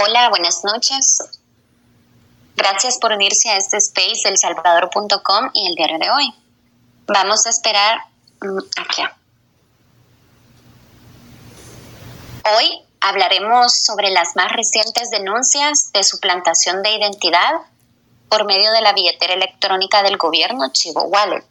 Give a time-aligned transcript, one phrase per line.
[0.00, 1.18] Hola, buenas noches.
[2.54, 6.32] Gracias por unirse a este space del salvador.com y el diario de hoy.
[7.08, 7.98] Vamos a esperar
[8.40, 9.02] mm, aquí.
[12.56, 17.54] Hoy hablaremos sobre las más recientes denuncias de suplantación de identidad
[18.28, 21.44] por medio de la billetera electrónica del gobierno Chivo Wallet.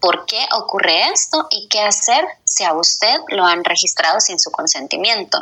[0.00, 4.50] ¿Por qué ocurre esto y qué hacer si a usted lo han registrado sin su
[4.50, 5.38] consentimiento?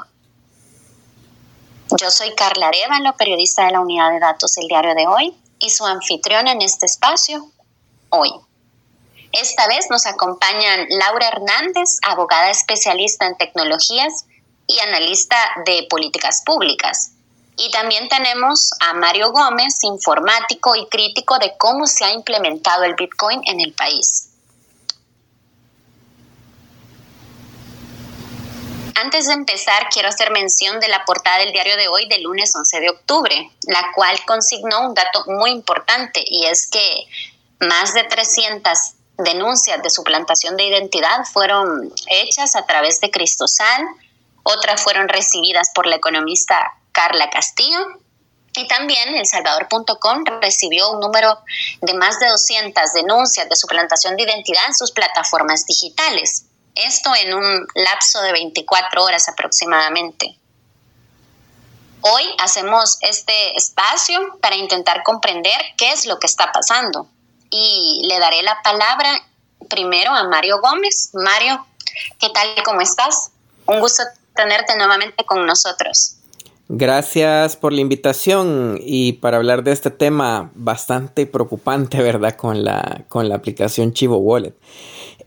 [1.99, 5.71] Yo soy Carla Arevalo, periodista de la Unidad de Datos del Diario de Hoy y
[5.71, 7.51] su anfitriona en este espacio,
[8.11, 8.31] hoy.
[9.33, 14.27] Esta vez nos acompañan Laura Hernández, abogada especialista en tecnologías
[14.69, 17.13] y analista de políticas públicas.
[17.57, 22.95] Y también tenemos a Mario Gómez, informático y crítico de cómo se ha implementado el
[22.95, 24.30] Bitcoin en el país.
[29.03, 32.53] Antes de empezar, quiero hacer mención de la portada del diario de hoy del lunes
[32.55, 37.07] 11 de octubre, la cual consignó un dato muy importante y es que
[37.61, 38.79] más de 300
[39.17, 43.87] denuncias de suplantación de identidad fueron hechas a través de Cristosal,
[44.43, 47.79] otras fueron recibidas por la economista Carla Castillo
[48.55, 51.39] y también El Salvador.com recibió un número
[51.81, 56.50] de más de 200 denuncias de suplantación de identidad en sus plataformas digitales.
[56.87, 60.39] Esto en un lapso de 24 horas aproximadamente.
[62.01, 67.07] Hoy hacemos este espacio para intentar comprender qué es lo que está pasando
[67.51, 69.11] y le daré la palabra
[69.69, 71.11] primero a Mario Gómez.
[71.13, 71.67] Mario,
[72.19, 72.49] ¿qué tal?
[72.65, 73.31] ¿Cómo estás?
[73.67, 74.03] Un gusto
[74.35, 76.17] tenerte nuevamente con nosotros.
[76.69, 82.37] Gracias por la invitación y para hablar de este tema bastante preocupante, ¿verdad?
[82.37, 84.55] Con la, con la aplicación Chivo Wallet.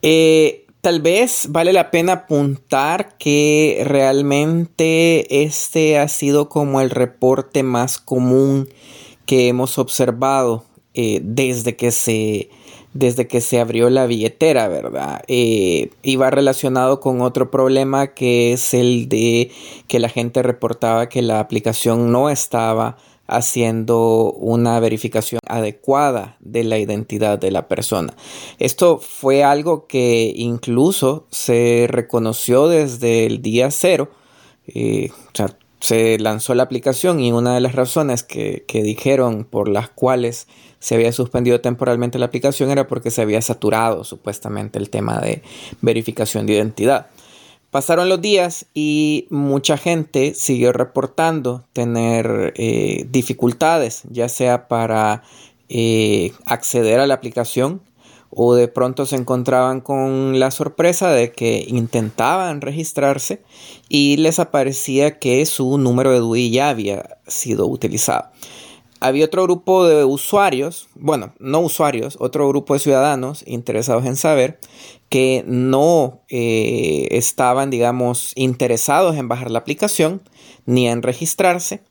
[0.02, 7.64] Eh, Tal vez vale la pena apuntar que realmente este ha sido como el reporte
[7.64, 8.68] más común
[9.26, 12.50] que hemos observado eh, desde, que se,
[12.94, 15.24] desde que se abrió la billetera, ¿verdad?
[15.30, 19.52] Eh, y relacionado con otro problema que es el de
[19.88, 22.98] que la gente reportaba que la aplicación no estaba
[23.28, 28.14] haciendo una verificación adecuada de la identidad de la persona.
[28.60, 34.12] Esto fue algo que incluso se reconoció desde el día cero.
[34.68, 35.12] Eh,
[35.80, 40.48] se lanzó la aplicación y una de las razones que dijeron por las cuales
[40.84, 45.42] se había suspendido temporalmente la aplicación era porque se había saturado supuestamente el tema de
[45.80, 47.08] verificación de identidad.
[47.74, 55.24] Pasaron los días y mucha gente siguió reportando tener eh, dificultades, ya sea para
[55.70, 57.82] eh, acceder a la aplicación
[58.30, 63.42] o de pronto se encontraban con la sorpresa de que intentaban registrarse
[63.90, 68.30] y les aparecía que su número de DUI ya había sido utilizado.
[69.00, 74.60] Había otro grupo de usuarios, bueno, no usuarios, otro grupo de ciudadanos interesados en saber
[75.14, 80.24] que no eh, estaban, digamos, interesados en bajar la aplicación
[80.66, 81.82] ni en registrarse.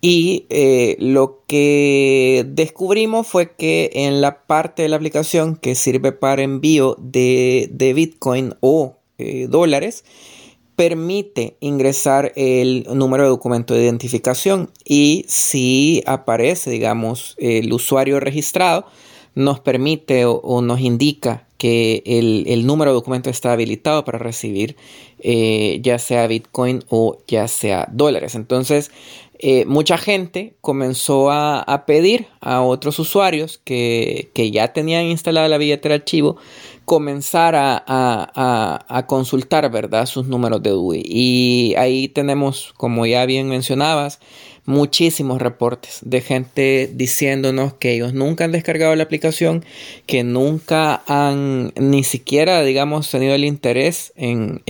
[0.00, 6.10] Y eh, lo que descubrimos fue que en la parte de la aplicación que sirve
[6.10, 10.02] para envío de, Bitcoin o eh, dólares,
[10.74, 18.84] permite ingresar el número de documento de identificación y si aparece, digamos, el usuario registrado,
[19.38, 24.76] nos permite o, nos indica que el, número de documento está habilitado para recibir
[25.20, 28.34] eh, ya sea Bitcoin o ya sea dólares.
[28.34, 28.90] Entonces,
[29.40, 35.58] eh, mucha gente comenzó a, pedir a otros usuarios que, que, ya tenían instalada la
[35.58, 36.36] billetera archivo
[36.88, 40.06] comenzar a, consultar, ¿verdad?
[40.06, 41.02] Sus números de DUI.
[41.04, 44.20] Y ahí tenemos, como ya bien mencionabas,
[44.68, 49.64] muchísimos reportes de gente diciéndonos que ellos nunca han descargado la aplicación,
[50.04, 54.60] que nunca han ni siquiera, digamos, tenido el interés en,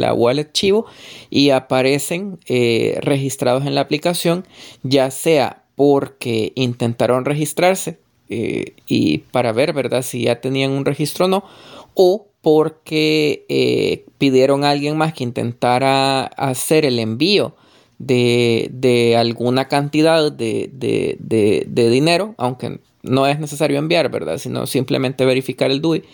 [0.00, 0.86] la wallet Chivo
[1.30, 4.48] y aparecen eh, registrados en la aplicación,
[4.82, 8.00] ya sea porque intentaron registrarse
[8.30, 10.02] eh, y para ver, ¿verdad?
[10.02, 11.44] Si ya tenían un registro o no,
[11.94, 17.54] o porque eh, pidieron a alguien más que intentara hacer el envío
[18.00, 21.18] de, alguna cantidad de,
[21.74, 24.38] dinero, aunque no es necesario enviar, ¿verdad?
[24.38, 26.04] Sino simplemente verificar el DUI,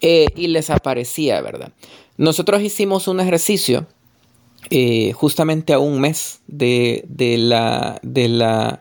[0.00, 1.72] eh, y les aparecía, ¿verdad?
[2.16, 3.86] Nosotros hicimos un ejercicio
[5.14, 7.04] justamente a un mes de,
[7.38, 8.80] la, de la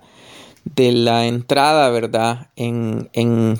[0.63, 2.49] de la entrada, ¿verdad?
[2.55, 3.09] En,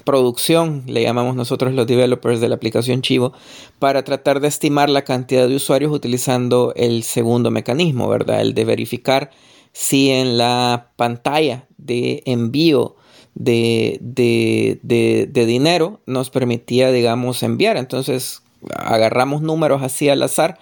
[0.05, 3.33] producción, le llamamos nosotros los developers de la aplicación Chivo,
[3.79, 8.41] para tratar de estimar la cantidad de usuarios utilizando el segundo mecanismo, ¿verdad?
[8.41, 9.31] El de verificar
[9.73, 12.95] si en la pantalla de envío
[13.33, 17.77] de, de, dinero nos permitía, digamos, enviar.
[17.77, 18.43] Entonces
[18.75, 20.59] agarramos números así al azar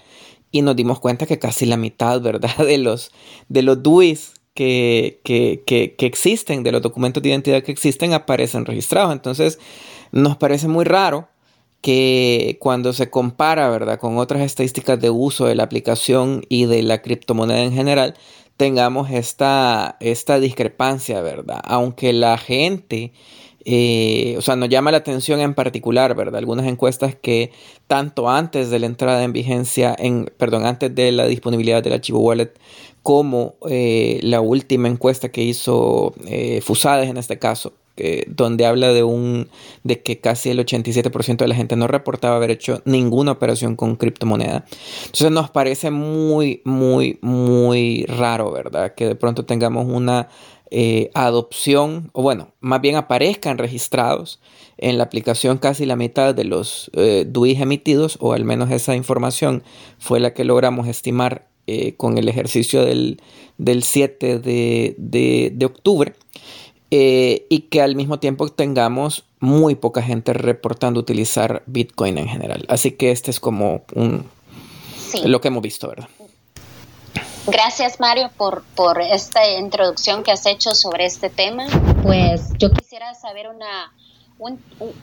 [0.51, 2.55] y nos dimos cuenta que casi la mitad, ¿verdad?
[2.65, 3.11] De los,
[3.49, 8.65] de los DUIs que, que, que, existen, de los documentos de identidad que existen, aparecen
[8.65, 9.13] registrados.
[9.13, 9.59] Entonces,
[10.11, 11.29] nos parece muy raro
[11.81, 16.83] que cuando se compara, ¿verdad?, con otras estadísticas de uso de la aplicación y de
[16.83, 18.15] la criptomoneda en general,
[18.57, 21.61] tengamos esta, esta discrepancia, ¿verdad?
[21.63, 23.13] Aunque la gente,
[23.65, 26.37] eh, o sea, nos llama la atención en particular, ¿verdad?
[26.37, 27.51] Algunas encuestas que
[27.87, 32.19] tanto antes de la entrada en vigencia, en, perdón, antes de la disponibilidad del archivo
[32.19, 32.53] wallet,
[33.03, 37.73] como eh, la última encuesta que hizo eh, Fusades en este caso,
[38.27, 39.49] donde habla de un
[39.83, 43.97] de que casi el 87% de la gente no reportaba haber hecho ninguna operación con
[43.97, 44.63] criptomoneda.
[45.07, 48.95] Entonces nos parece muy, muy, muy raro, ¿verdad?
[48.95, 50.29] Que de pronto tengamos una
[50.71, 54.39] eh, adopción, o bueno, más bien aparezcan registrados
[54.77, 58.95] en la aplicación casi la mitad de los eh, DUIs emitidos, o al menos esa
[58.95, 59.63] información
[59.97, 63.19] fue la que logramos estimar eh, con el ejercicio del,
[63.57, 64.95] 7 de,
[65.53, 66.13] de octubre.
[66.91, 72.65] Eh, y que al mismo tiempo tengamos muy poca gente reportando utilizar Bitcoin en general.
[72.67, 74.25] Así que este es como un,
[75.23, 76.09] lo que hemos visto, ¿verdad?
[77.51, 81.65] Gracias Mario por, por esta introducción que has hecho sobre este tema.
[82.03, 83.91] Pues yo quisiera saber una,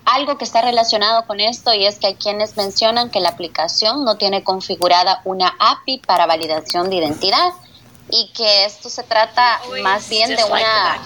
[0.04, 4.04] algo que está relacionado con esto y es que hay quienes mencionan que la aplicación
[4.04, 7.52] no tiene configurada una API para validación de identidad
[8.08, 11.02] y que esto se trata más bien de una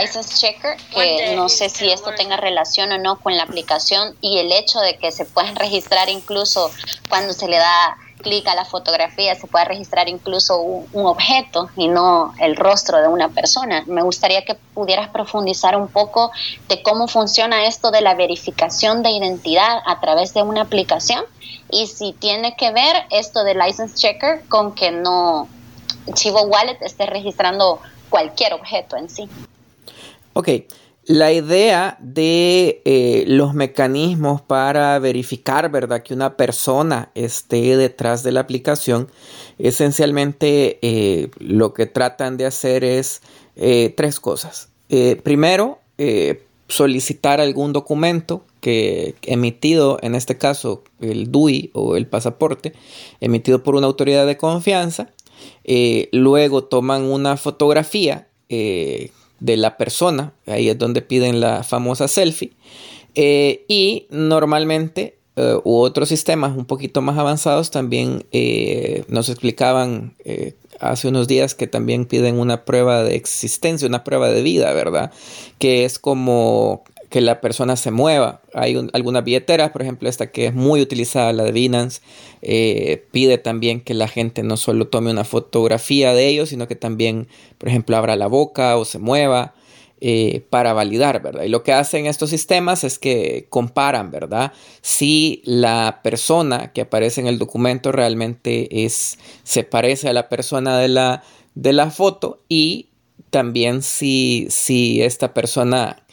[0.00, 4.38] license checker, que no sé si esto tenga relación o no con la aplicación y
[4.38, 6.70] el hecho de que se puedan registrar incluso
[7.08, 11.70] cuando se le da clic a la fotografía, se puede registrar incluso un, un, objeto
[11.76, 13.84] y no el rostro de una persona.
[13.86, 16.32] Me gustaría que pudieras profundizar un poco
[16.68, 21.22] de cómo funciona esto de la verificación de identidad a través de una aplicación
[21.70, 25.48] y si tiene que ver esto de license checker con que no
[26.14, 27.80] Chivo Wallet esté registrando
[28.10, 29.28] cualquier objeto en sí.
[30.34, 30.48] Ok,
[31.06, 36.02] la idea de eh, los mecanismos para verificar, ¿verdad?
[36.02, 39.08] Que una persona esté detrás de la aplicación,
[39.58, 43.20] esencialmente eh, lo que tratan de hacer es
[43.56, 44.68] eh, tres cosas.
[45.22, 45.80] primero,
[46.68, 52.72] solicitar algún documento que emitido, en este caso el DUI o el pasaporte,
[53.20, 55.10] emitido por una autoridad de confianza,
[56.12, 58.28] luego toman una fotografía
[59.44, 62.52] de la persona, ahí es donde piden la famosa selfie,
[63.14, 65.18] eh, y normalmente
[65.64, 68.24] u otros sistemas un poquito más avanzados también
[69.08, 70.14] nos explicaban
[70.78, 75.12] hace unos días que también piden una prueba de existencia, una prueba de vida, ¿verdad?
[75.58, 78.42] Que es como que la persona se mueva.
[78.54, 82.00] Hay algunas billeteras, por ejemplo, esta que es muy utilizada, la de Binance,
[82.42, 86.74] eh, pide también que la gente no solo tome una fotografía de ellos, sino que
[86.74, 89.54] también, por ejemplo, abra la boca o se mueva.
[90.00, 91.44] Eh, para validar, ¿verdad?
[91.44, 94.52] Y lo que hacen estos sistemas es que comparan, ¿verdad?
[94.82, 100.78] Si la persona que aparece en el documento realmente es, se parece a la persona
[100.78, 101.22] de la,
[101.54, 102.88] de la foto y
[103.30, 106.03] también si, si esta persona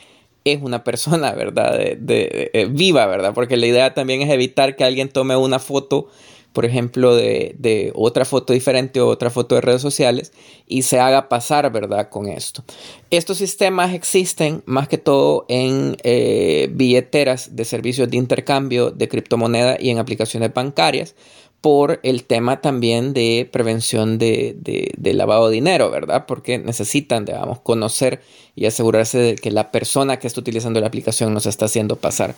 [0.43, 1.77] es una persona, ¿verdad?
[1.97, 3.33] De, eh, viva, ¿verdad?
[3.33, 6.07] Porque la idea también es evitar que alguien tome una foto,
[6.53, 10.33] por ejemplo, de, otra foto diferente o otra foto de redes sociales
[10.67, 12.09] y se haga pasar, ¿verdad?
[12.09, 12.63] Con esto.
[13.09, 19.77] Estos sistemas existen más que todo en eh, billeteras de servicios de intercambio de criptomoneda
[19.79, 21.15] y en aplicaciones bancarias
[21.61, 26.25] por el tema también de prevención de, lavado de dinero, ¿verdad?
[26.27, 28.21] Porque necesitan, digamos, conocer
[28.55, 31.97] y asegurarse de que la persona que está utilizando la aplicación no se está haciendo
[31.97, 32.35] pasar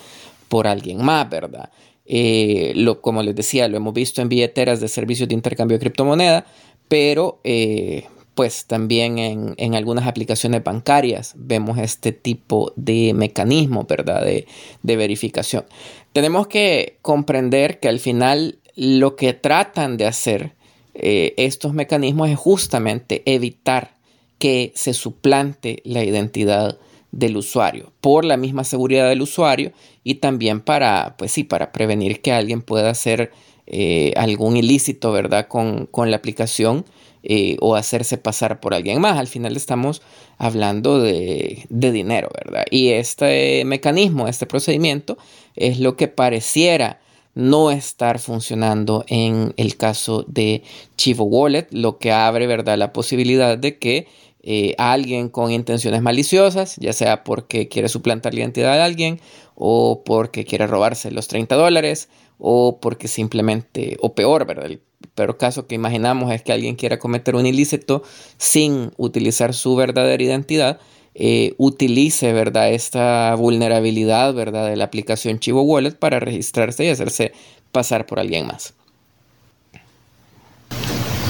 [0.49, 1.69] por alguien más, ¿verdad?
[2.05, 6.45] Eh, como les decía, lo hemos visto en billeteras de servicios de intercambio de criptomoneda,
[6.89, 8.03] pero eh,
[8.35, 14.25] pues también en, en, algunas aplicaciones bancarias vemos este tipo de mecanismo, ¿verdad?
[14.25, 14.47] De,
[14.81, 15.63] de verificación.
[16.11, 20.53] Tenemos que comprender que al final lo que tratan de hacer
[20.93, 23.95] eh, estos mecanismos es justamente evitar
[24.39, 26.77] que se suplante la identidad
[27.11, 29.71] del usuario por la misma seguridad del usuario
[30.03, 33.31] y también para, pues sí, para prevenir que alguien pueda hacer
[33.67, 35.47] eh, algún ilícito, ¿verdad?
[35.47, 36.85] Con, la aplicación
[37.21, 39.17] eh, o hacerse pasar por alguien más.
[39.17, 40.01] Al final estamos
[40.37, 42.65] hablando de, de dinero, ¿verdad?
[42.69, 45.17] Y este mecanismo, este procedimiento
[45.55, 46.99] es lo que pareciera
[47.35, 50.63] no estar funcionando en el caso de
[50.97, 52.77] Chivo Wallet, lo que abre ¿verdad?
[52.77, 54.07] la posibilidad de que
[54.45, 59.21] eh, alguien con intenciones maliciosas, ya sea porque quiere suplantar la identidad de alguien
[59.55, 62.09] o porque quiere robarse los 30 dólares
[62.39, 64.65] o porque simplemente, o peor, ¿verdad?
[64.65, 64.81] El
[65.15, 68.03] peor caso que imaginamos es que alguien quiera cometer un ilícito
[68.37, 70.79] sin utilizar su verdadera identidad,
[71.15, 72.71] eh, utilice, ¿verdad?
[72.71, 74.67] Esta vulnerabilidad, ¿verdad?
[74.67, 77.33] De la aplicación Chivo Wallet para registrarse y hacerse
[77.71, 78.73] pasar por alguien más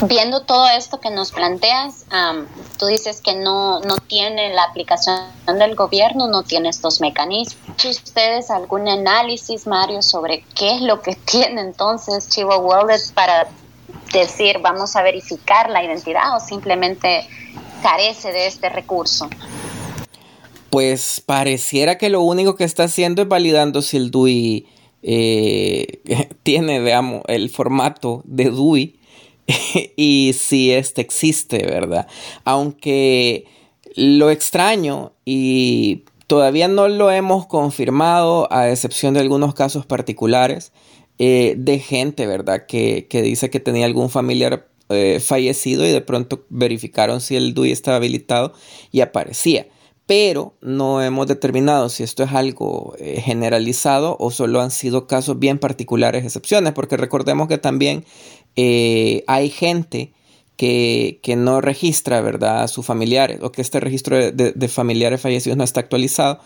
[0.08, 2.06] viendo todo esto que nos planteas,
[2.78, 7.58] tú dices que no, no tiene la aplicación del gobierno, no tiene estos mecanismos.
[7.86, 13.48] ¿Ustedes algún análisis, Mario, sobre qué es lo que tiene entonces Chivo Wallet para
[14.12, 17.28] decir vamos a verificar la identidad o simplemente
[17.82, 19.30] carece de este recurso?
[20.74, 24.66] Pues pareciera que lo único que está haciendo es validando si el DUI
[25.04, 26.00] eh,
[26.42, 29.00] tiene, veamos, el formato de DUI
[29.96, 32.08] y si este existe, ¿verdad?
[32.44, 33.46] Aunque
[33.96, 40.72] lo extraño y todavía no lo hemos confirmado, a excepción de algunos casos particulares,
[41.20, 42.66] eh, de gente, ¿verdad?
[42.66, 47.72] Que, dice que tenía algún familiar eh, fallecido y de pronto verificaron si el DUI
[47.72, 48.54] estaba habilitado
[48.92, 49.68] y aparecía.
[50.16, 55.40] Pero no hemos determinado si esto es algo eh, generalizado o solo han sido casos
[55.40, 58.06] bien particulares, excepciones, porque recordemos que también
[58.56, 60.14] eh, hay gente
[60.56, 65.64] que, no registra, ¿verdad?, a sus familiares o que este registro de, familiares fallecidos no
[65.64, 66.40] está actualizado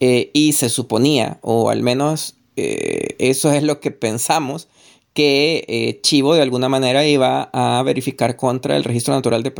[0.00, 4.68] eh, y se suponía, o al menos eso es lo que pensamos,
[5.14, 9.52] que Chivo de alguna manera iba a verificar contra el registro natural de,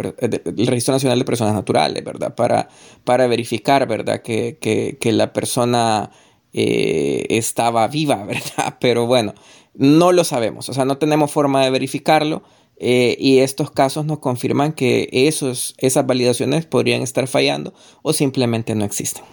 [0.44, 2.34] el registro nacional de personas naturales, ¿verdad?
[2.34, 2.68] Para,
[3.04, 4.20] para verificar, ¿verdad?
[4.20, 6.11] Que, que la persona
[6.52, 8.76] estaba viva, ¿verdad?
[8.80, 9.34] Pero bueno,
[9.75, 12.42] no lo sabemos, o sea, no tenemos forma de verificarlo
[12.76, 18.75] eh, y estos casos nos confirman que esos, esas validaciones podrían estar fallando o simplemente
[18.75, 19.25] no existen.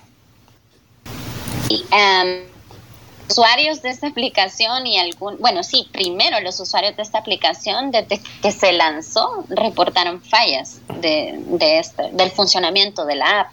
[1.70, 2.44] Em,
[3.32, 8.22] usuarios de esta aplicación y algún, bueno, sí, primero los usuarios de esta aplicación desde
[8.42, 13.52] que se lanzó reportaron fallas de, de este, del funcionamiento de la app.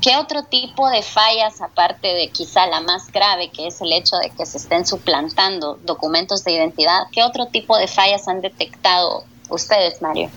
[0.00, 4.16] ¿Qué otro tipo de fallas, aparte de quizá la más grave, que es el hecho
[4.16, 9.24] de que se estén suplantando documentos de identidad, qué otro tipo de fallas han detectado
[9.48, 10.28] ustedes, Mario?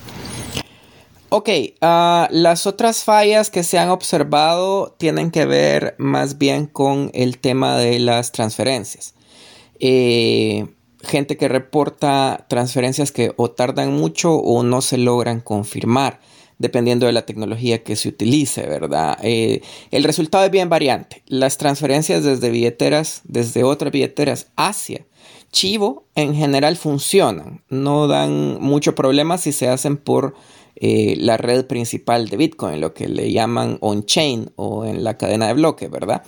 [1.37, 1.49] Ok,
[1.81, 7.39] ah, las otras fallas que se han observado tienen que ver más bien con el
[7.39, 9.15] tema de las transferencias.
[9.81, 10.65] Eh,
[11.03, 16.21] gente que reporta transferencias que o tardan mucho o no se logran confirmar
[16.57, 19.17] dependiendo de la tecnología que se utilice, ¿verdad?
[19.21, 19.61] Eh,
[19.91, 21.21] el resultado es bien variante.
[21.27, 25.05] Las transferencias desde billeteras, desde otras billeteras hacia
[25.51, 27.63] Chivo, en general funcionan.
[27.69, 30.33] No dan mucho problema si se hacen por
[30.75, 35.47] eh, la red principal de Bitcoin, lo que le llaman on-chain o en la cadena
[35.47, 36.23] de bloques, ¿verdad?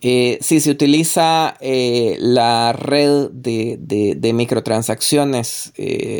[0.00, 5.72] Eh, si se utiliza la red de, microtransacciones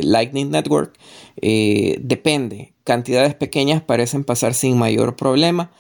[0.03, 0.99] Lightning Network,
[1.41, 5.71] depende Cantidades pequeñas parecen pasar sin mayor problema.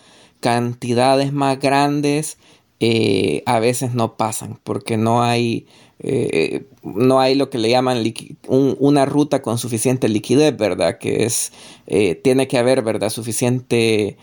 [0.40, 2.37] Cantidades más grandes
[2.81, 5.67] eh, a veces no pasan porque no hay,
[6.00, 8.02] eh, no hay lo que le llaman
[8.49, 10.99] una ruta con suficiente liquidez, ¿verdad?
[10.99, 11.52] Que es,
[11.87, 13.11] eh, tiene que haber, ¿verdad?
[13.11, 14.17] Suficiente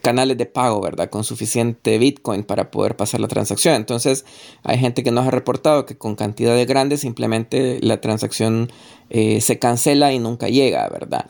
[0.00, 1.10] canales de pago, ¿verdad?
[1.10, 3.74] Con suficiente Bitcoin para poder pasar la transacción.
[3.74, 4.24] Entonces,
[4.62, 8.70] hay gente que nos ha reportado que con cantidades grandes simplemente la transacción
[9.14, 11.26] eh, se cancela y nunca llega, ¿verdad?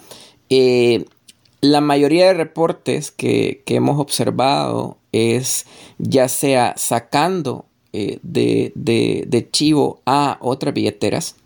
[0.51, 1.05] Eh,
[1.61, 5.67] la mayoría de reportes que, hemos observado es
[5.99, 11.37] ya sea sacando eh, de, Chivo a otras billeteras.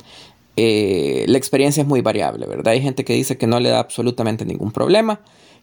[0.56, 2.72] la experiencia es muy variable, ¿verdad?
[2.72, 5.20] Hay gente que dice que no le da absolutamente ningún problema,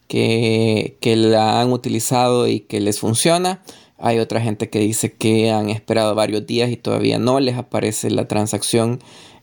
[0.07, 3.61] que, que la han utilizado y que les funciona.
[3.97, 8.09] Hay otra gente que dice que han esperado varios días y todavía no les aparece
[8.09, 8.99] la transacción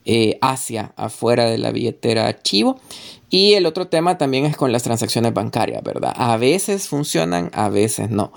[0.07, 2.81] eh, hacia afuera de la billetera Chivo.
[3.29, 6.15] Y el otro tema también es con las transacciones bancarias, ¿verdad?
[6.17, 8.33] A veces funcionan, a veces no.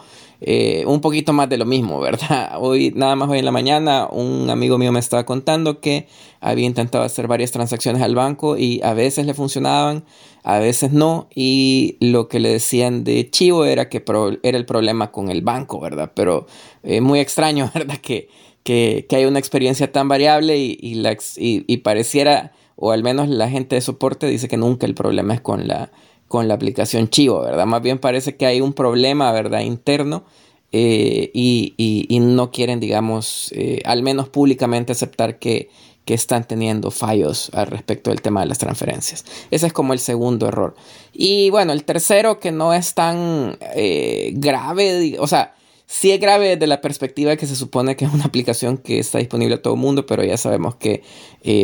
[0.46, 2.56] Eh, un poquito más de lo mismo, ¿verdad?
[2.60, 6.08] Hoy, nada más hoy en la mañana, un amigo mío me estaba contando que
[6.42, 10.04] había intentado hacer varias transacciones al banco y a veces le funcionaban,
[10.44, 11.30] a veces no.
[11.34, 14.04] Y lo que le decían de Chivo era que
[14.44, 16.12] era el problema con el banco, ¿verdad?
[16.14, 16.46] Pero
[16.84, 18.00] es muy extraño, ¿verdad?
[18.00, 18.28] Que,
[18.64, 23.76] que, que hay una experiencia tan variable y, y, pareciera, o al menos la gente
[23.76, 25.90] de soporte dice que nunca el problema es con la,
[26.34, 27.68] con la aplicación Chivo, ¿verdad?
[27.68, 29.60] Más bien parece que hay un problema, ¿verdad?
[29.60, 30.24] Interno
[30.72, 35.70] eh, y, no quieren, digamos, eh, al menos públicamente aceptar que,
[36.08, 39.25] están teniendo fallos al respecto del tema de las transferencias.
[39.52, 40.74] Ese es como el segundo error.
[41.13, 45.54] Y bueno, el tercero que no es tan eh, grave, o sea,
[45.94, 49.20] sí es grave desde la perspectiva que se supone que es una aplicación que está
[49.20, 51.04] disponible a todo el mundo, pero ya sabemos que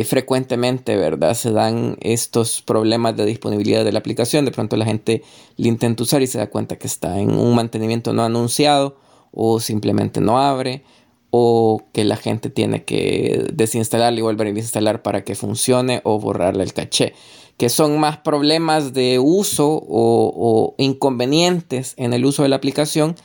[0.05, 1.33] frecuentemente, ¿verdad?
[1.33, 4.45] Se dan estos problemas de disponibilidad de la aplicación.
[4.45, 5.23] De pronto la gente
[5.57, 8.97] la intenta usar y se da cuenta que está en un mantenimiento no anunciado
[9.31, 10.83] o simplemente no abre
[11.31, 16.19] o que la gente tiene que desinstalarla y volver a instalar para que funcione o
[16.19, 17.13] borrarle el caché,
[17.57, 23.15] que son más problemas de uso o, inconvenientes en el uso de la aplicación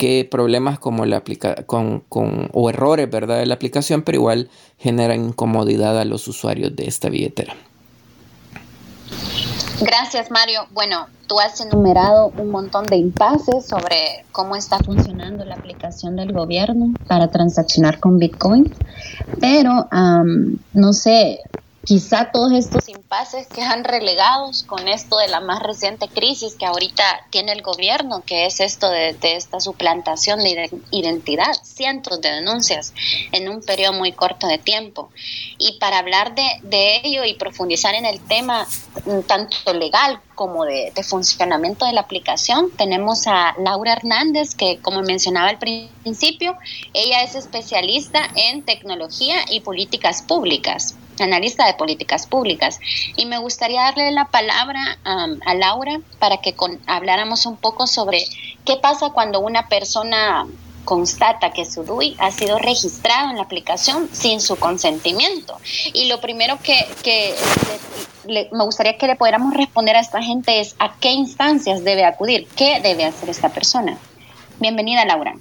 [0.00, 3.36] que problemas como la aplica con, con, o errores ¿verdad?
[3.36, 7.54] de la aplicación, pero igual generan incomodidad a los usuarios de esta billetera.
[9.82, 10.62] Gracias, Mario.
[10.72, 16.32] Bueno, tú has enumerado un montón de impases sobre cómo está funcionando la aplicación del
[16.32, 18.72] gobierno para transaccionar con Bitcoin,
[19.38, 19.86] pero
[20.72, 21.40] no sé,
[21.84, 27.02] quizá todos estos impases quedan relegados con esto de la más reciente crisis que ahorita
[27.30, 32.92] tiene el gobierno, que es esto de, esta suplantación de identidad, cientos de denuncias
[33.32, 35.10] en un periodo muy corto de tiempo.
[35.58, 38.66] Y para hablar de, ello y profundizar en el tema
[39.26, 45.02] tanto legal como de, de, funcionamiento de la aplicación, tenemos a Laura Hernández, que como
[45.02, 46.56] mencionaba al principio,
[46.92, 52.80] ella es especialista en tecnología y políticas públicas analista de políticas públicas.
[53.16, 56.54] Y me gustaría darle la palabra a Laura para que
[56.86, 58.24] habláramos un poco sobre
[58.64, 60.46] qué pasa cuando una persona
[60.84, 65.56] constata que su DUI ha sido registrado en la aplicación sin su consentimiento.
[65.92, 67.34] Y lo primero que,
[68.26, 72.46] me gustaría que le pudiéramos responder a esta gente es a qué instancias debe acudir,
[72.56, 73.98] qué debe hacer esta persona.
[74.58, 75.34] Bienvenida, Laura.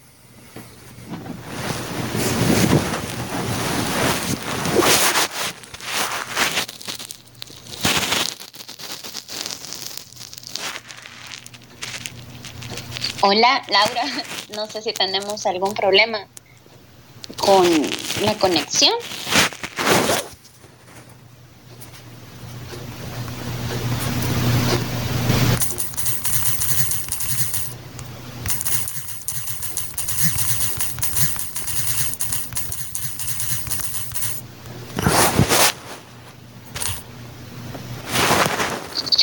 [13.21, 14.03] Hola, Laura.
[14.55, 16.25] No sé si tenemos algún problema
[17.37, 17.67] con
[18.23, 18.93] la conexión.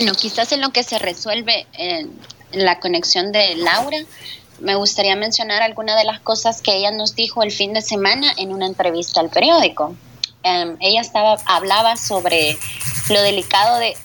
[0.04, 2.16] No, quizás en lo que se resuelve en
[2.56, 3.98] la conexión de Laura,
[4.60, 8.32] me gustaría mencionar algunas de las cosas que ella nos dijo el fin de semana
[8.36, 9.94] en una entrevista al periódico.
[10.42, 12.56] Em, ella estaba, hablaba sobre
[13.10, 13.96] lo delicado de,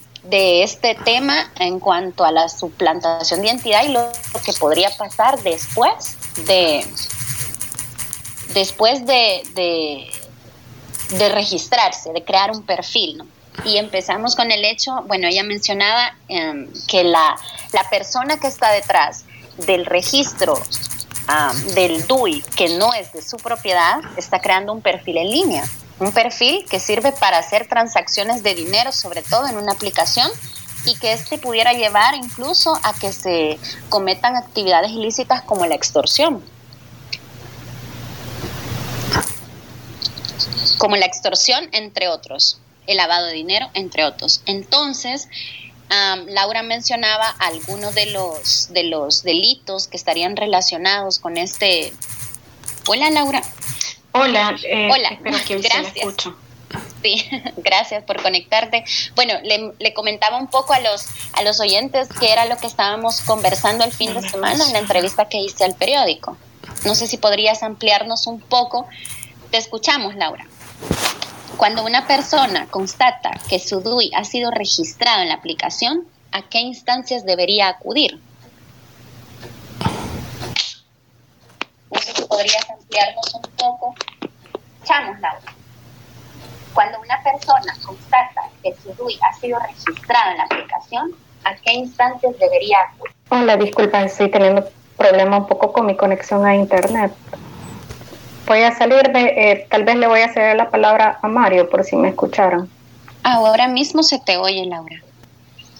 [0.63, 4.11] este tema en cuanto a la suplantación de identidad y lo
[4.45, 6.85] que podría pasar después de
[8.53, 9.41] después de,
[11.17, 13.17] de, registrarse, de crear un perfil.
[13.17, 13.27] ¿no?
[13.65, 17.35] Y empezamos con el hecho, bueno, ella mencionaba em, que la,
[17.89, 19.25] persona que está detrás
[19.65, 20.61] del registro
[21.73, 25.63] del DUI, que no es de su propiedad, está creando un perfil en línea,
[25.99, 30.29] un perfil que sirve para hacer transacciones de dinero, sobre todo en una aplicación,
[30.85, 33.57] y que este pudiera llevar incluso a que se
[33.89, 36.43] cometan actividades ilícitas como la extorsión.
[40.77, 42.59] Como la extorsión, entre otros
[42.91, 44.41] el lavado de dinero, entre otros.
[44.45, 45.27] Entonces,
[46.27, 51.93] Laura mencionaba algunos de los, de los delitos que estarían relacionados con este...
[52.87, 53.41] Hola, Laura.
[54.13, 55.17] Hola, eh, Hola.
[55.21, 56.29] gracias.
[57.01, 58.85] Sí, gracias por conectarte.
[59.15, 62.67] Bueno, le, le, comentaba un poco a los, a los oyentes que era lo que
[62.67, 66.37] estábamos conversando el fin de semana en la entrevista que hice al periódico.
[66.85, 68.87] No sé si podrías ampliarnos un poco.
[69.51, 70.45] Te escuchamos, Laura.
[71.61, 76.57] Cuando una persona constata que su DUI ha sido registrado en la aplicación, ¿a qué
[76.57, 78.19] instancias debería acudir?
[81.91, 83.93] No sé si podrías ampliarnos un poco.
[84.85, 85.53] Chamos, Laura.
[86.73, 91.73] Cuando una persona constata que su DUI ha sido registrado en la aplicación, ¿a qué
[91.73, 93.15] instancias debería acudir?
[93.29, 97.13] Hola, disculpa, estoy teniendo problema un poco con mi conexión a Internet
[98.45, 101.69] voy a salir de, eh, tal vez le voy a ceder la palabra a Mario
[101.69, 102.69] por si me escucharon.
[103.23, 104.95] Ahora mismo se te oye, Laura.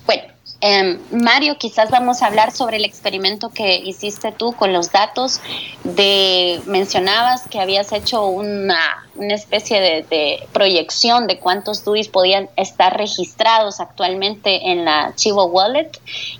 [0.06, 0.24] Bueno,
[0.62, 5.42] em, Mario, quizás vamos a hablar sobre el experimento que hiciste tú con los datos
[5.84, 12.98] de, mencionabas que habías hecho una, una especie de, proyección de cuántos DUIs podían estar
[12.98, 15.92] registrados actualmente en la Chivo Wallet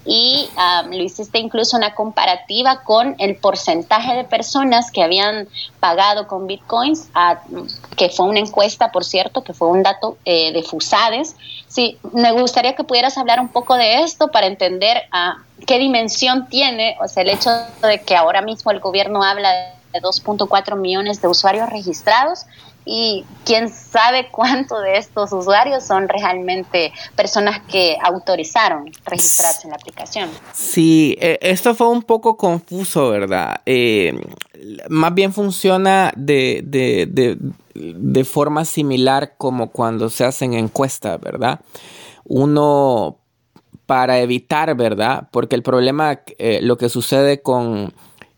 [0.06, 5.48] y um, lo hiciste incluso una comparativa con el porcentaje de personas que habían
[5.80, 7.10] pagado con bitcoins,
[7.96, 11.36] que fue una encuesta, por cierto, que fue un dato eh, de FUSADES.
[11.68, 16.48] Sí, me gustaría que pudieras hablar un poco de esto para entender a qué dimensión
[16.48, 17.50] tiene, o sea, el hecho
[17.82, 22.46] de que ahora mismo el gobierno habla de 2.4 millones de usuarios registrados
[22.86, 29.76] y quién sabe cuánto de estos usuarios son realmente personas que autorizaron registrarse en la
[29.76, 30.30] aplicación.
[30.54, 33.62] Sí, e, esto fue un poco confuso, ¿verdad?
[33.66, 34.20] Eh,
[34.90, 37.38] más bien funciona de, de,
[37.74, 41.60] de, forma similar como cuando se hacen encuestas, ¿verdad?
[42.26, 43.18] Uno
[43.86, 45.28] para evitar, ¿verdad?
[45.32, 47.94] Porque el problema, eh, lo que sucede con,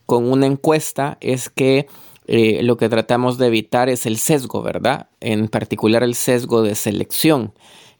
[0.07, 1.87] una encuesta es que
[2.27, 5.09] eh, lo que tratamos de evitar es el sesgo, ¿verdad?
[5.19, 7.53] En particular el sesgo de selección.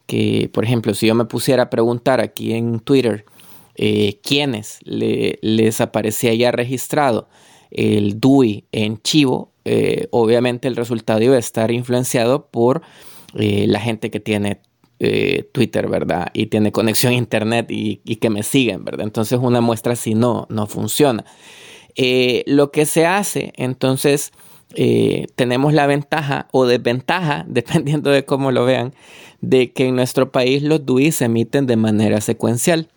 [0.05, 3.25] Que, por ejemplo, si yo me pusiera a preguntar aquí en Twitter
[3.75, 7.29] eh, quiénes les aparecía ya registrado
[7.71, 9.53] el DUI en Chivo,
[10.12, 12.81] obviamente el resultado iba a estar influenciado por
[13.33, 14.59] la gente que tiene
[15.05, 16.27] eh, Twitter, ¿verdad?
[16.33, 19.05] Y tiene conexión a Internet y, que me siguen, ¿verdad?
[19.05, 21.25] Entonces una muestra así no, no funciona.
[21.95, 24.32] Eh, lo que se hace, entonces,
[24.75, 28.93] eh, tenemos la ventaja o desventaja, dependiendo de cómo lo vean,
[29.41, 32.89] de que en nuestro país los DUI se emiten de manera secuencial.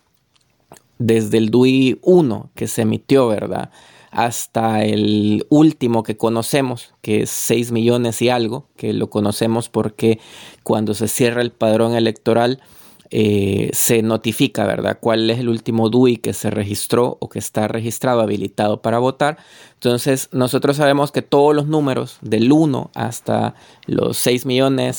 [0.99, 3.71] Desde el DUI 1 que se emitió, ¿verdad?
[4.17, 10.21] hasta el último que conocemos, que es 6 millones y algo, que lo conocemos porque
[10.63, 12.63] cuando se cierra el padrón electoral
[13.11, 14.99] eh, se notifica, ¿verdad?
[15.01, 19.39] ¿Cuál es el último DUI que se registró o que está registrado, habilitado para votar?
[19.75, 23.55] Entonces, nosotros sabemos que todos los números del 1 hasta
[23.87, 24.97] los 6 millones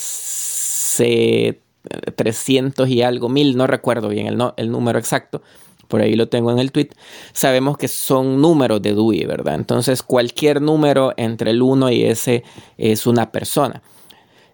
[2.15, 5.41] 300 y algo mil, no recuerdo bien el, el número exacto,
[5.87, 6.89] por ahí lo tengo en el tweet,
[7.33, 9.55] sabemos que son números de Dewey, ¿verdad?
[9.55, 12.43] Entonces cualquier número entre el 1 y ese
[12.77, 13.81] es una persona.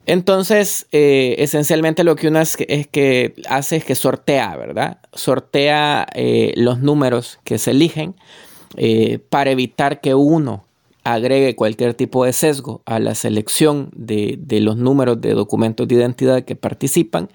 [0.05, 4.99] Entonces, eh, esencialmente lo que uno es que, hace es que sortea, ¿verdad?
[5.13, 8.15] Sortea eh, los números que se eligen
[8.75, 10.65] eh, para evitar que uno
[11.05, 15.95] agregue cualquier tipo de sesgo a la selección de, de los números de documentos de
[15.95, 17.29] identidad que participan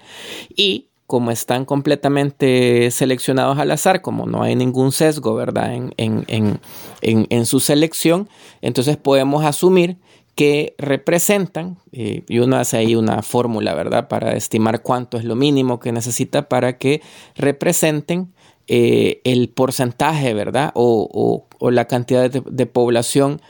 [0.55, 5.73] y como están completamente seleccionados al azar, como no hay ningún sesgo, ¿verdad?
[5.97, 8.29] En, su selección,
[8.61, 9.97] entonces podemos asumir
[10.39, 14.07] que representan, eh, y uno hace ahí una fórmula, ¿verdad?
[14.07, 17.01] Para estimar cuánto es lo mínimo que necesita para que
[17.35, 18.31] representen
[18.69, 20.71] eh, el porcentaje, ¿verdad?
[20.75, 23.41] O, la cantidad de población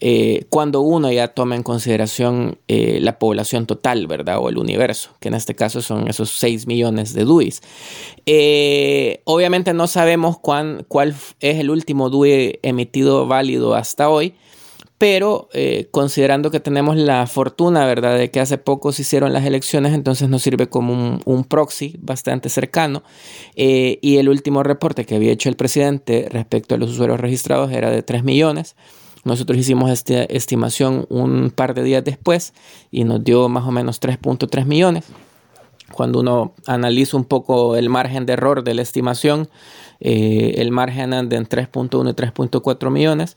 [0.00, 4.38] eh, cuando uno ya toma en consideración la población total, ¿verdad?
[4.38, 7.60] O el universo, que en este caso son esos 6 millones de DUIs.
[9.24, 10.86] Obviamente no sabemos cuál
[11.40, 14.32] es el último DUI emitido válido hasta hoy,
[14.98, 15.48] pero
[15.90, 20.28] considerando que tenemos la fortuna, ¿verdad?, de que hace poco se hicieron las elecciones, entonces
[20.28, 23.02] nos sirve como un, proxy bastante cercano.
[23.54, 27.90] y el último reporte que había hecho el presidente respecto a los usuarios registrados era
[27.90, 28.74] de 3 millones.
[29.24, 32.54] Nosotros hicimos esta estimación un par de días después
[32.90, 35.04] y nos dio más o menos 3.3 millones.
[35.92, 39.48] Cuando uno analiza un poco el margen de error de la estimación,
[40.00, 43.36] eh, el margen anda en 3.1 y 3.4 millones.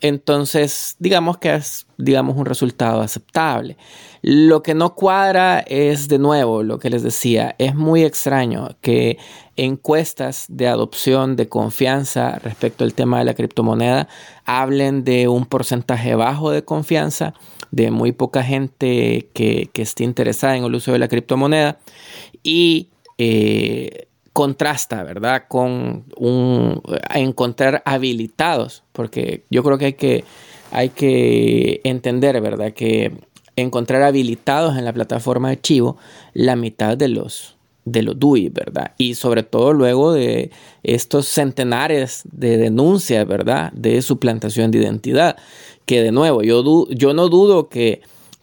[0.00, 3.76] Entonces, digamos que es digamos, un resultado aceptable.
[4.22, 9.18] Lo que no cuadra es, de nuevo, lo que les decía, es muy extraño que
[9.56, 14.08] encuestas de adopción, de confianza respecto al tema de la criptomoneda,
[14.44, 17.34] hablen de un porcentaje bajo de confianza,
[17.70, 21.78] de muy poca gente que, esté interesada en el uso de la criptomoneda
[22.42, 24.08] y eh,
[24.40, 25.44] contrasta, ¿verdad?
[25.48, 26.80] Con un,
[27.14, 30.24] encontrar habilitados, porque yo creo que hay que,
[30.70, 32.72] hay que entender, ¿verdad?
[32.72, 33.12] Que
[33.54, 35.98] encontrar habilitados en la plataforma de Chivo
[36.32, 38.92] la mitad de los de los DUI, ¿verdad?
[38.96, 40.50] Y sobre todo luego de
[40.84, 43.70] estos centenares de denuncias, ¿verdad?
[43.74, 45.36] De suplantación de identidad,
[45.84, 48.00] que de nuevo, yo, yo no dudo que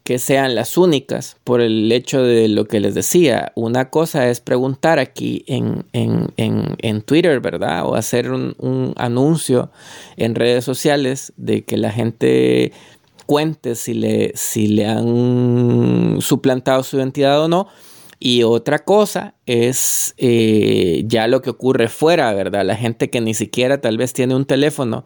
[0.08, 3.52] que sean las únicas por el hecho de lo que les decía.
[3.56, 7.86] Una cosa es preguntar aquí en, en, Twitter, ¿verdad?
[7.86, 9.70] O hacer un, anuncio
[10.16, 12.72] en redes sociales de que la gente
[13.26, 17.68] cuente si le, si le han suplantado su identidad o no.
[18.18, 22.64] Y otra cosa es eh, ya lo que ocurre fuera, ¿verdad?
[22.64, 25.04] La gente que ni siquiera tal vez tiene un teléfono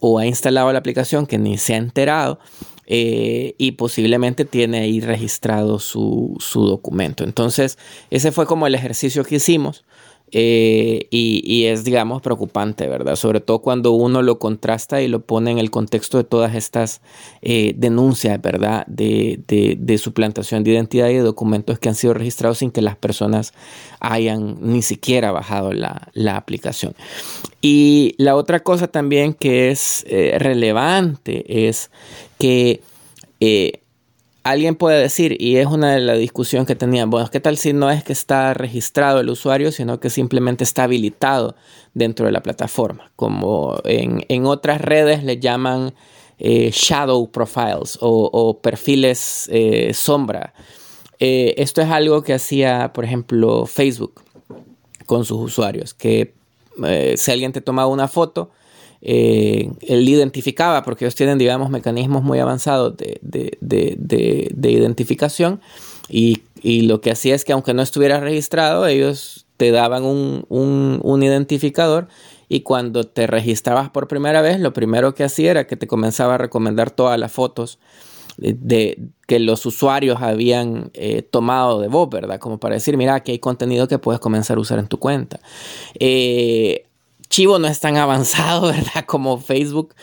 [0.00, 2.38] o ha instalado la aplicación que ni se ha enterado
[2.88, 7.24] eh, y posiblemente tiene ahí registrado su, su, documento.
[7.24, 7.78] Entonces,
[8.10, 9.84] ese fue como el ejercicio que hicimos.
[10.32, 13.14] Eh, y, es, digamos, preocupante, ¿verdad?
[13.14, 17.00] Sobre todo cuando uno lo contrasta y lo pone en el contexto de todas estas
[17.42, 18.84] eh, denuncias, ¿verdad?
[18.88, 22.96] De, de, suplantación de identidad y de documentos que han sido registrados sin que las
[22.96, 23.54] personas
[24.00, 26.94] hayan ni siquiera bajado la, la aplicación.
[27.62, 31.90] Y la otra cosa también que es relevante es
[32.38, 32.82] que
[34.46, 37.72] alguien puede decir, y es una de las discusiones que tenían, bueno, ¿qué tal si
[37.72, 41.56] no es que está registrado el usuario, sino que simplemente está habilitado
[41.94, 43.10] dentro de la plataforma?
[43.16, 45.94] Como en, otras redes le llaman
[46.38, 50.54] eh, shadow profiles o, perfiles eh, sombra.
[51.18, 54.22] Eh, esto es algo que hacía, por ejemplo, Facebook
[55.06, 56.34] con sus usuarios, que
[57.16, 58.50] si alguien te tomaba una foto,
[59.08, 65.60] eh, él identificaba, porque ellos tienen, digamos, mecanismos muy avanzados de, identificación
[66.08, 72.08] y, lo que hacía es que aunque no estuviera registrado, ellos te daban un, identificador
[72.48, 76.34] y cuando te registrabas por primera vez, lo primero que hacía era que te comenzaba
[76.34, 77.78] a recomendar todas las fotos
[78.38, 82.40] de, que los usuarios habían eh, tomado de vos, ¿verdad?
[82.40, 85.38] Como para decir, mira, aquí hay contenido que puedes comenzar a usar en tu cuenta.
[86.00, 86.86] Eh,
[87.28, 89.04] Chivo no es tan avanzado, ¿verdad?
[89.06, 89.94] Como Facebook,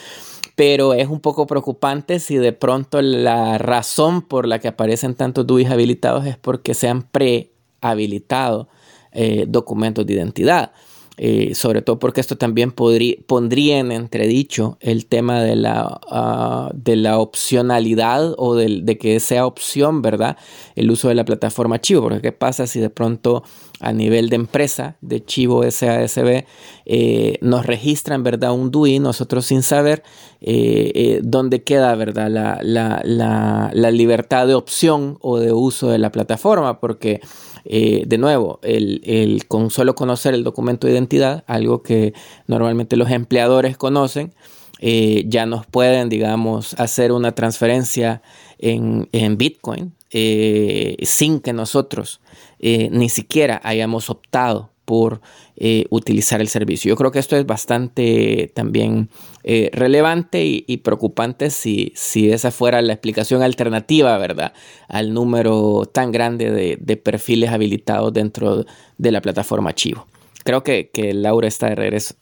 [0.56, 5.48] pero es un poco preocupante si de pronto la razón por la que aparecen tantos
[5.48, 8.70] DUIs habilitados es porque se han prehabilitado
[9.12, 10.72] eh, documentos de identidad.
[11.17, 16.95] Eh, sobre todo porque esto también pondría en entredicho el tema de la, ah, de
[16.95, 20.38] la opcionalidad o de, que sea opción, ¿verdad?
[20.76, 23.43] El uso de la plataforma Chivo, porque ¿qué pasa si de pronto
[23.80, 26.45] a nivel de empresa de Chivo SASB
[26.86, 28.52] eh, nos registran, ¿verdad?
[28.54, 30.02] Un DUI, nosotros sin saber
[30.41, 32.32] eh, dónde queda, ¿verdad?
[32.63, 37.21] La, la libertad de opción o de uso de la plataforma, porque
[37.65, 42.13] eh, de nuevo, el, con solo conocer el documento de identidad, algo que
[42.47, 44.34] normalmente los empleadores conocen,
[44.80, 48.21] eh, ya nos pueden, digamos, hacer una transferencia
[48.60, 52.21] en, Bitcoin eh, sin que nosotros
[52.60, 55.22] ni siquiera hayamos optado por
[55.56, 56.89] eh, utilizar el servicio.
[56.89, 59.10] Yo creo que esto es bastante también
[59.43, 64.54] eh, relevante y, preocupante si, si, esa fuera la explicación alternativa, ¿verdad?
[64.88, 68.65] Al número tan grande de, perfiles habilitados dentro
[68.98, 70.08] de la plataforma Chivo.
[70.43, 72.15] Creo que, Laura está de regreso.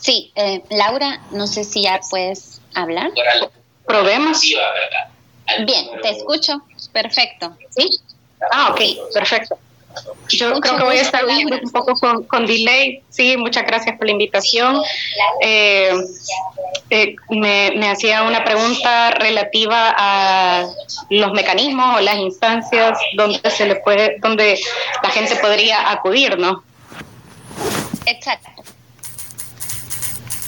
[0.00, 3.10] Sí, eh, Laura, no sé si ya puedes hablar.
[3.86, 4.40] Probemos.
[5.66, 6.62] Bien, te escucho.
[6.92, 7.56] Perfecto.
[7.70, 7.88] ¿Sí?
[8.50, 9.58] Ah, ok, perfecto.
[10.28, 11.94] Yo creo que voy a estar un poco
[12.28, 13.02] con, delay.
[13.08, 14.80] Sí, muchas gracias por la invitación.
[15.40, 15.92] Eh,
[16.90, 20.66] eh, me, hacía una pregunta relativa a
[21.10, 24.60] los mecanismos o las instancias donde se le puede, donde
[25.02, 26.62] la gente podría acudir, ¿no?
[28.06, 28.50] Exacto.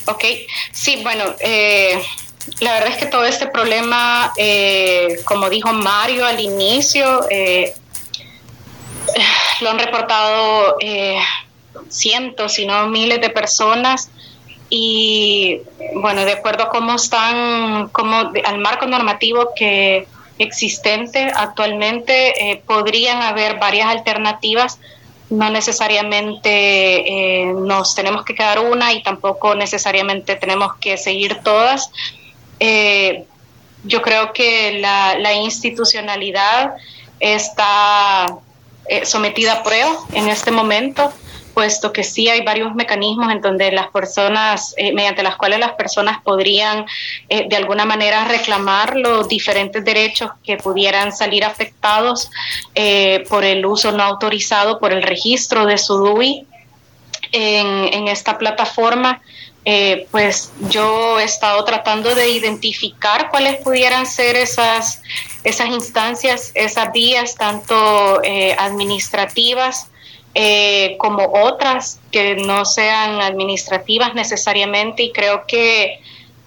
[0.07, 0.25] Ok,
[0.73, 2.01] sí, bueno, eh,
[2.61, 4.33] la verdad es que todo este problema,
[5.25, 7.27] como dijo Mario al inicio,
[9.61, 11.19] lo han reportado eh,
[11.88, 14.11] cientos, si no miles de personas.
[14.69, 15.61] Y
[15.95, 20.07] bueno, de acuerdo a cómo están, como al marco normativo que
[20.38, 24.79] existente actualmente, eh, podrían haber varias alternativas.
[25.29, 31.91] No necesariamente eh, nos tenemos que quedar una y tampoco necesariamente tenemos que seguir todas.
[33.85, 36.75] yo creo que la institucionalidad
[37.19, 38.38] está
[38.87, 41.12] eh, sometida a prueba en este momento,
[41.55, 45.73] puesto que sí hay varios mecanismos en donde las personas, eh, mediante las cuales las
[45.73, 46.87] personas podrían
[47.29, 52.31] eh, de alguna manera reclamar los diferentes derechos que pudieran salir afectados
[53.29, 56.47] por el uso no autorizado, por el registro de su DUI
[57.33, 59.23] en, esta plataforma.
[59.64, 65.03] Eh, pues yo he estado tratando de identificar cuáles pudieran ser esas,
[65.45, 69.88] esas instancias, esas vías, tanto eh, administrativas
[70.35, 76.01] eh, como otras que no sean administrativas necesariamente y creo que,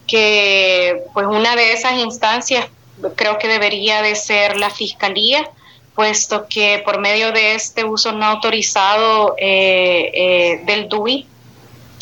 [0.08, 2.68] que pues una de esas instancias
[3.16, 5.50] creo que debería de ser la fiscalía
[5.96, 11.28] puesto que por medio de este uso no autorizado del DUI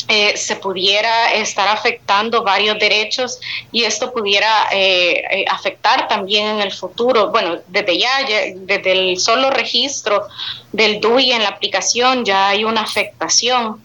[0.06, 3.40] eh, se pudiera estar afectando varios derechos
[3.72, 7.30] y esto pudiera eh, eh, afectar también en el futuro.
[7.30, 8.18] Bueno, desde ya,
[8.54, 10.26] desde el solo registro
[10.72, 13.82] del DUI en la aplicación ya hay una afectación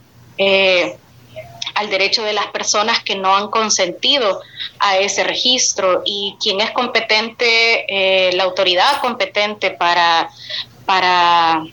[1.79, 4.41] al derecho de las personas que no han consentido
[4.79, 10.29] a ese registro y quien es competente, eh, la autoridad competente para,
[10.85, 11.63] para,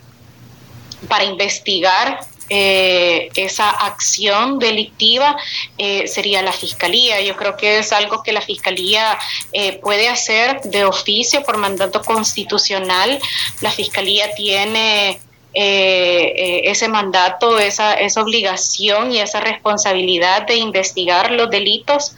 [1.09, 5.37] para investigar eh, esa acción delictiva
[5.77, 7.21] eh, sería la fiscalía.
[7.21, 9.19] Yo creo que es algo que la fiscalía
[9.53, 13.19] eh, puede hacer de oficio por mandato constitucional.
[13.61, 15.19] La fiscalía tiene
[15.59, 22.15] ese mandato, esa, esa obligación y esa responsabilidad de investigar los delitos.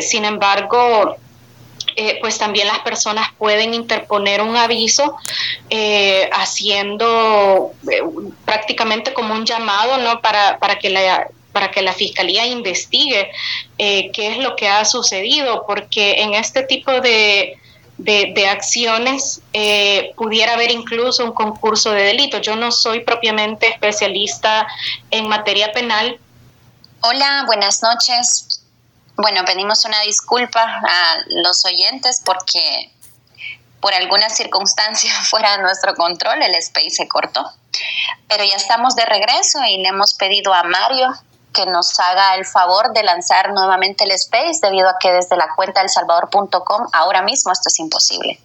[0.00, 1.16] sin embargo,
[1.96, 5.16] eh, pues también las personas pueden interponer un aviso
[5.68, 8.02] eh, haciendo eh,
[8.44, 10.20] prácticamente como un llamado ¿no?
[10.20, 13.30] para, para, que la, para que la fiscalía investigue
[13.76, 17.58] qué es lo que ha sucedido, porque en este tipo de,
[18.04, 19.42] de, acciones
[20.16, 22.40] pudiera haber incluso un concurso de delitos.
[22.42, 24.66] Yo no soy propiamente especialista
[25.10, 26.18] en materia penal.
[27.02, 28.62] Hola, buenas noches.
[29.16, 32.90] Bueno, pedimos una disculpa a los oyentes porque
[33.80, 37.44] por alguna circunstancia fuera de nuestro control el space se cortó.
[38.28, 41.08] Pero ya estamos de regreso y le hemos pedido a Mario
[41.52, 45.54] que nos haga el favor de lanzar nuevamente el space debido a que desde la
[45.54, 48.40] cuenta elsalvador.com ahora mismo esto es imposible.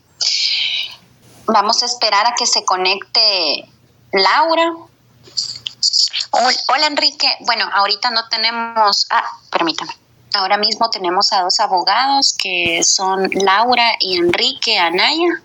[1.45, 3.69] Vamos a esperar a que se conecte
[4.11, 4.73] Laura.
[6.31, 7.31] Hola Enrique.
[7.41, 9.07] Bueno, ahorita no tenemos...
[9.09, 9.93] Ah, permítame.
[10.33, 15.41] Ahora mismo tenemos a dos abogados que son Laura y Enrique Anaya.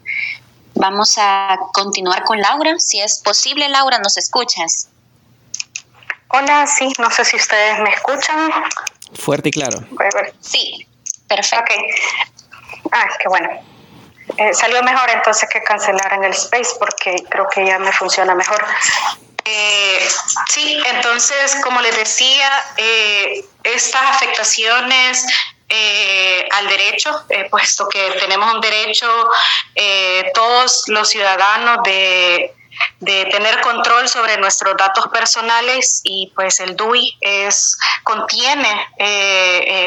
[0.74, 2.74] Vamos a continuar con Laura.
[2.78, 4.88] Si es posible, Laura, ¿nos escuchas?
[6.32, 8.50] Hola, sí, no sé si ustedes me escuchan.
[9.18, 9.80] Fuerte y claro.
[10.40, 10.86] Sí,
[11.26, 11.64] perfecto.
[11.64, 12.90] Ok.
[12.92, 13.48] Ah, qué bueno.
[14.36, 18.34] Eh, salió mejor entonces que cancelar en el space porque creo que ya me funciona
[18.36, 18.64] mejor.
[19.44, 20.08] Eh,
[20.48, 25.26] sí, entonces, como les decía, eh, estas afectaciones
[25.68, 29.08] eh, al derecho, puesto que tenemos un derecho
[30.32, 32.54] todos los ciudadanos de,
[33.00, 38.88] tener control sobre nuestros datos personales y pues el DUI es contiene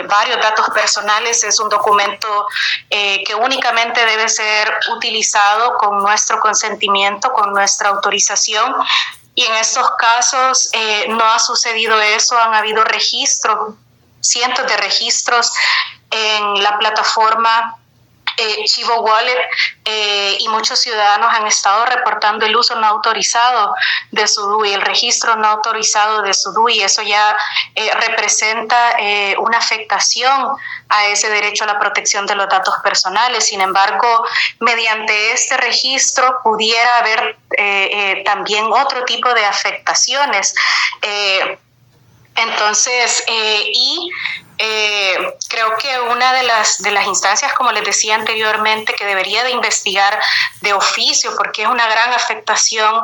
[0.07, 1.43] varios datos personales.
[1.43, 2.47] Es un documento
[2.89, 8.73] que únicamente debe ser utilizado con nuestro consentimiento con nuestra autorización.
[9.35, 13.75] Y en estos casos eh, no ha sucedido eso, han habido registros,
[14.21, 15.51] cientos de registros
[16.11, 17.77] en la plataforma
[18.37, 19.37] eh, Chivo Wallet
[19.85, 23.75] eh, y muchos ciudadanos han estado reportando el uso no autorizado
[24.11, 26.81] de su DUI, el registro no autorizado de su DUI.
[26.81, 27.37] Eso ya
[27.75, 28.97] eh, representa
[29.39, 30.47] una afectación
[30.89, 33.47] a ese derecho a la protección de los datos personales.
[33.47, 34.25] Sin embargo,
[34.59, 37.37] mediante este registro pudiera haber
[38.25, 40.53] también otro tipo de afectaciones.
[42.35, 44.09] Entonces, y
[44.57, 45.17] eh,
[45.49, 49.51] creo que una de las, de las instancias, como les decía anteriormente, que debería de
[49.51, 50.19] investigar
[50.61, 53.01] de oficio, porque es una gran afectación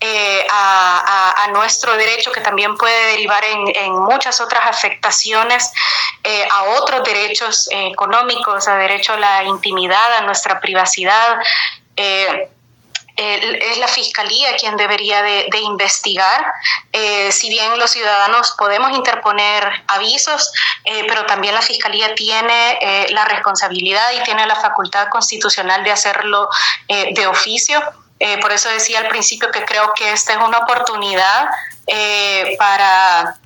[0.00, 5.70] eh, a, nuestro derecho, que también puede derivar en, muchas otras afectaciones
[6.24, 11.36] eh, a otros derechos económicos, a derecho a la intimidad, a nuestra privacidad
[13.16, 16.44] es la fiscalía quien debería de, investigar.
[16.92, 20.50] Eh, si bien los ciudadanos podemos interponer avisos,
[20.84, 25.92] eh, pero también la fiscalía tiene eh, la responsabilidad y tiene la facultad constitucional de
[25.92, 26.48] hacerlo
[26.88, 27.80] de oficio.
[28.40, 31.48] por eso decía al principio que creo que esta es una oportunidad
[32.58, 33.36] para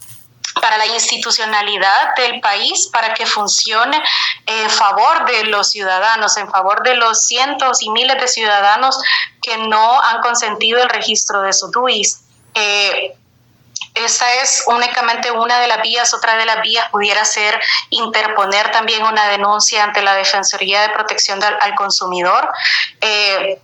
[0.60, 4.02] para la institucionalidad del país, para que funcione
[4.46, 8.98] en favor de los ciudadanos, en favor de los cientos y miles de ciudadanos
[9.42, 12.22] que no han consentido el registro de su DUIs.
[12.54, 13.14] Eh,
[13.94, 16.12] esa es únicamente una de las vías.
[16.12, 17.58] Otra de las vías pudiera ser
[17.90, 22.50] interponer también una denuncia ante la Defensoría de Protección al, Consumidor.
[23.00, 23.58] Eh,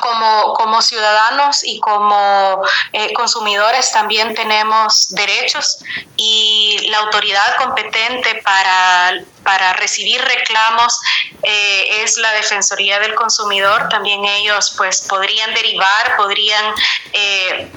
[0.00, 5.78] como, como ciudadanos y como eh, consumidores también tenemos derechos
[6.16, 11.00] y la autoridad competente para, para recibir reclamos
[11.42, 13.88] eh, es la Defensoría del Consumidor.
[13.88, 16.74] También ellos pues podrían derivar, podrían...
[17.12, 17.70] Eh,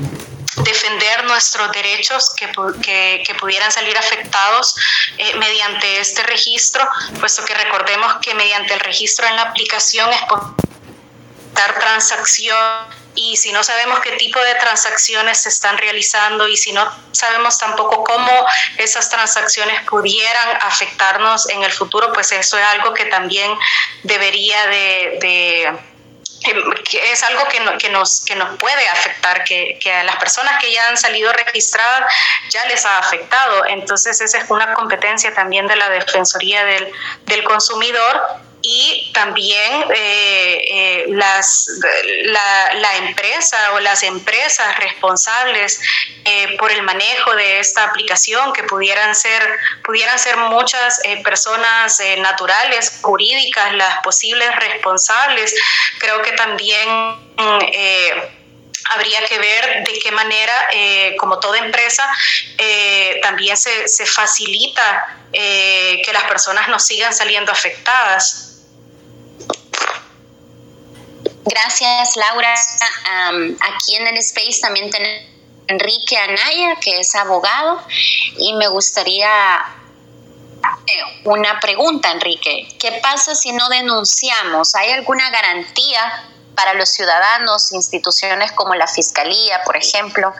[0.64, 4.76] defender nuestros derechos que, que, que pudieran salir afectados
[5.38, 6.86] mediante este registro,
[7.18, 10.22] puesto que recordemos que mediante el registro en la aplicación es
[11.54, 16.90] transacción y si no sabemos qué tipo de transacciones se están realizando y si no
[17.12, 18.32] sabemos tampoco cómo
[18.78, 23.52] esas transacciones pudieran afectarnos en el futuro, pues eso es algo que también
[24.04, 25.20] debería de,
[26.90, 30.62] que es algo que, que, nos, que nos puede afectar, que, que, a las personas
[30.62, 32.12] que ya han salido registradas
[32.50, 33.66] ya les ha afectado.
[33.68, 36.92] Entonces esa es una competencia también de la Defensoría del,
[37.26, 41.70] del Consumidor y también eh, eh, las,
[42.24, 45.80] la, empresa o las empresas responsables
[46.26, 49.42] eh, por el manejo de esta aplicación, que pudieran ser,
[49.84, 55.54] pudieran ser muchas personas naturales, jurídicas, las posibles responsables.
[56.00, 56.88] Creo que también
[58.92, 60.70] habría que ver de qué manera,
[61.20, 62.08] como toda empresa,
[63.22, 68.49] también se, se facilita que las personas no sigan saliendo afectadas.
[71.46, 72.54] Gracias, Laura.
[72.54, 75.30] aquí en el Space también tenemos
[75.68, 77.80] Enrique Anaya, que es abogado,
[78.38, 79.30] y me gustaría
[80.60, 82.68] eh, una pregunta, Enrique.
[82.80, 84.74] ¿Qué pasa si no denunciamos?
[84.74, 86.26] ¿Hay alguna garantía
[86.56, 90.34] para los ciudadanos, instituciones como la Fiscalía, por ejemplo,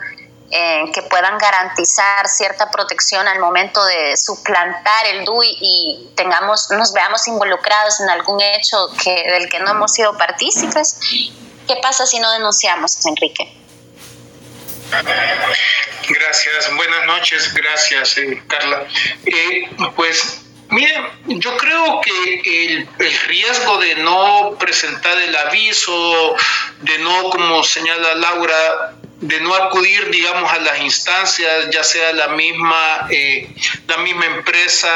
[0.52, 6.92] eh, que puedan garantizar cierta protección al momento de suplantar el DUI y tengamos, nos
[6.92, 10.98] veamos involucrados en algún hecho que, del que no hemos sido partícipes.
[11.68, 13.56] ¿Qué pasa si no denunciamos, Enrique?
[16.08, 18.86] Gracias, buenas noches, gracias eh, Carla.
[19.26, 20.40] Eh, pues
[20.70, 26.36] Miren, yo creo que el, el, riesgo de no presentar el aviso,
[26.82, 32.28] de no, como señala Laura, de no acudir, digamos, a las instancias, ya sea la
[32.28, 33.54] misma, eh,
[33.86, 34.88] la misma empresa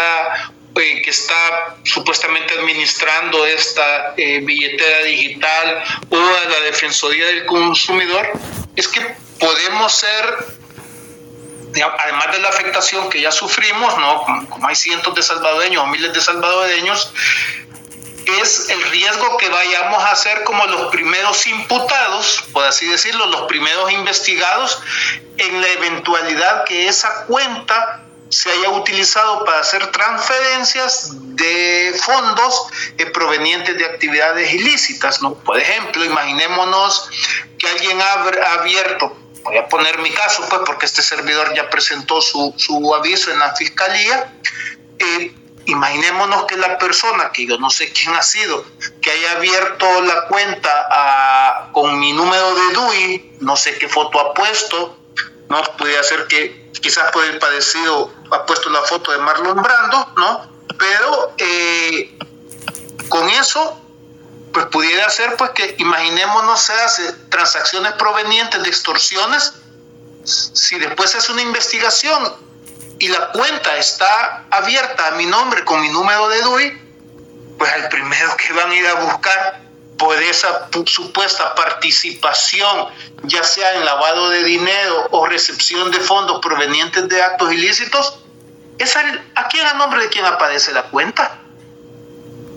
[0.77, 8.33] eh, que está supuestamente administrando esta eh, billetera digital o a la Defensoría del Consumidor,
[8.75, 9.01] es que
[9.39, 10.25] podemos ser,
[11.99, 14.25] además de la afectación que ya sufrimos, ¿no?
[14.49, 17.13] como hay cientos de salvadoreños o miles de salvadoreños,
[18.27, 23.43] es el riesgo que vayamos a ser como los primeros imputados, por así decirlo, los
[23.43, 24.81] primeros investigados,
[25.37, 32.67] en la eventualidad que esa cuenta se haya utilizado para hacer transferencias de fondos
[32.99, 35.23] eh, provenientes de actividades ilícitas.
[35.23, 35.35] ¿no?
[35.35, 37.11] Por ejemplo, imaginémonos
[37.59, 42.21] que alguien ha abierto, voy a poner mi caso, pues porque este servidor ya presentó
[42.21, 44.33] su, su aviso en la fiscalía,
[44.99, 45.35] eh,
[45.67, 48.65] Imaginémonos que la persona, que yo no sé quién ha sido,
[49.01, 54.35] que haya abierto la cuenta con mi número de DUI, no sé qué foto ha
[54.35, 54.99] puesto,
[55.49, 60.13] no puede ser que quizás por el padecido ha puesto la foto de Marlon Brando,
[60.17, 60.51] ¿no?
[60.79, 62.19] Pero eh,
[63.09, 63.81] con eso,
[64.53, 69.55] pues pudiera ser pues que imaginémonos se hace transacciones provenientes de extorsiones,
[70.25, 72.44] si después se hace una investigación
[73.05, 76.79] y la cuenta está abierta a mi nombre con mi número de DUI,
[77.59, 79.61] pues al primero que van a ir a buscar
[79.99, 82.89] por esa supuesta participación,
[83.25, 88.21] ya sea en lavado de dinero o recepción de fondos provenientes de actos ilícitos,
[88.79, 91.37] es a quién a nombre de quién aparece la cuenta.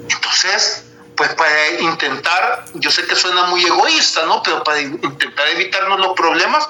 [0.09, 0.85] Entonces,
[1.17, 4.41] pues para intentar, yo sé que suena muy egoísta, ¿no?
[4.43, 6.69] Pero para intentar evitarnos los problemas,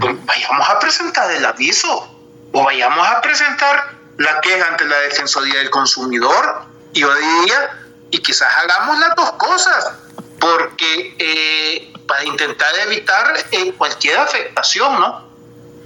[0.00, 2.11] pues vayamos a presentar el aviso
[2.52, 7.78] o vayamos a presentar la queja ante la Defensoría del Consumidor y yo diría,
[8.10, 9.92] y quizás hagamos las dos cosas,
[10.38, 15.32] porque eh, para intentar evitar eh, cualquier afectación, ¿no?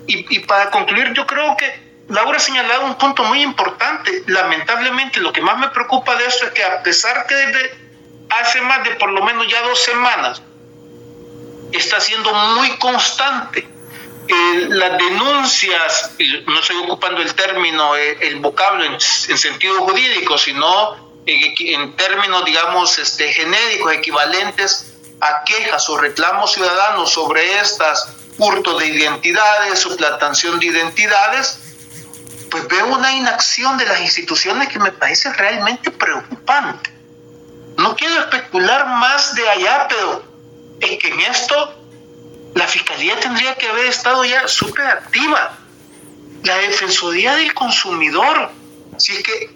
[0.08, 4.22] Y, y, para concluir, yo creo que Laura ha señalado un punto muy importante.
[4.26, 7.86] Lamentablemente, lo que más me preocupa de esto es que a pesar que desde
[8.30, 10.42] hace más de por lo menos ya dos semanas
[11.72, 13.68] está siendo muy constante
[14.29, 16.11] eh, las denuncias,
[16.47, 22.99] no estoy ocupando el término, eh, el vocablo en, sentido jurídico, sino en, términos, digamos,
[22.99, 28.09] este, genéricos, equivalentes a quejas o reclamos ciudadanos sobre estas
[28.39, 31.59] hurtos de identidades, suplantación de identidades,
[32.51, 36.91] pues veo una inacción de las instituciones que me parece realmente preocupante.
[37.77, 40.22] No quiero especular más de allá, pero
[40.81, 41.86] es que en esto
[42.57, 45.59] la fiscalía tendría que haber estado ya súper activa.
[46.42, 48.50] La Defensoría del Consumidor,
[48.96, 49.50] si es que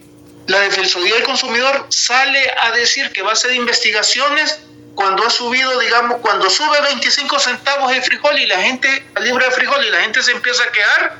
[0.47, 4.61] la Defensoría del Consumidor sale a decir que va a hacer investigaciones
[4.95, 9.47] cuando ha subido, digamos, cuando sube 25 centavos el frijol y la gente, el libro
[9.47, 11.19] de frijol y la gente se empieza a quejar,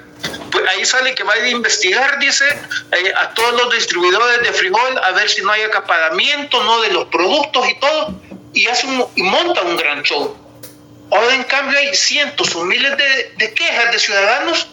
[0.51, 2.45] pues ahí sale que va a investigar, dice,
[2.93, 6.91] eh, a todos los distribuidores de frijol a ver si no hay acaparamiento, no de
[6.91, 8.21] los productos y todo,
[8.53, 10.40] y hace y monta un gran show.
[11.11, 14.69] Ahora en cambio hay cientos o miles de, quejas de ciudadanos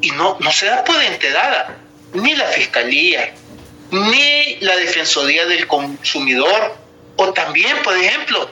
[0.00, 1.76] y no, no se da por enterada
[2.12, 3.32] ni la fiscalía,
[3.90, 6.76] ni la Defensoría del Consumidor,
[7.16, 8.50] o también, por ejemplo,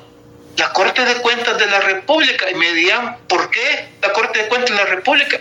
[0.56, 2.50] la Corte de Cuentas de la República.
[2.50, 5.40] Y me dirían, ¿por qué la Corte de Cuentas de la República?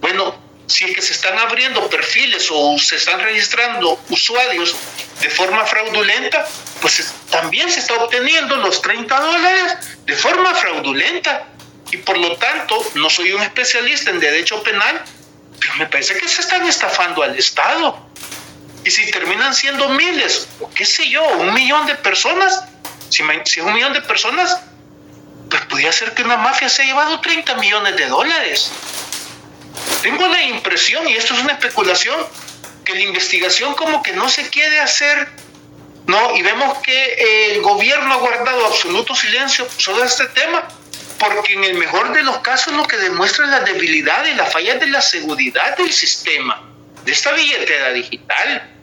[0.00, 4.76] Bueno, si es que se están abriendo perfiles o se están registrando usuarios
[5.20, 6.46] de forma fraudulenta,
[6.80, 11.48] pues también se está obteniendo los 30 dólares de forma fraudulenta.
[11.90, 15.02] Y por lo tanto, no soy un especialista en derecho penal,
[15.58, 18.06] pero me parece que se están estafando al Estado.
[18.84, 22.62] Y si terminan siendo miles, o qué sé yo, un millón de personas,
[23.08, 24.60] si, es un millón de personas,
[25.48, 28.70] pues podría ser que una mafia se ha llevado 30 millones de dólares.
[30.02, 32.16] Tengo la impresión, y esto es una especulación,
[32.84, 35.28] que la investigación como que no se quiere hacer,
[36.06, 36.36] ¿no?
[36.36, 40.66] Y vemos que el gobierno ha guardado absoluto silencio sobre este tema,
[41.18, 44.46] porque en el mejor de los casos lo que demuestra es la debilidad y la
[44.46, 46.62] falla de la seguridad del sistema,
[47.04, 48.74] de esta billetera digital.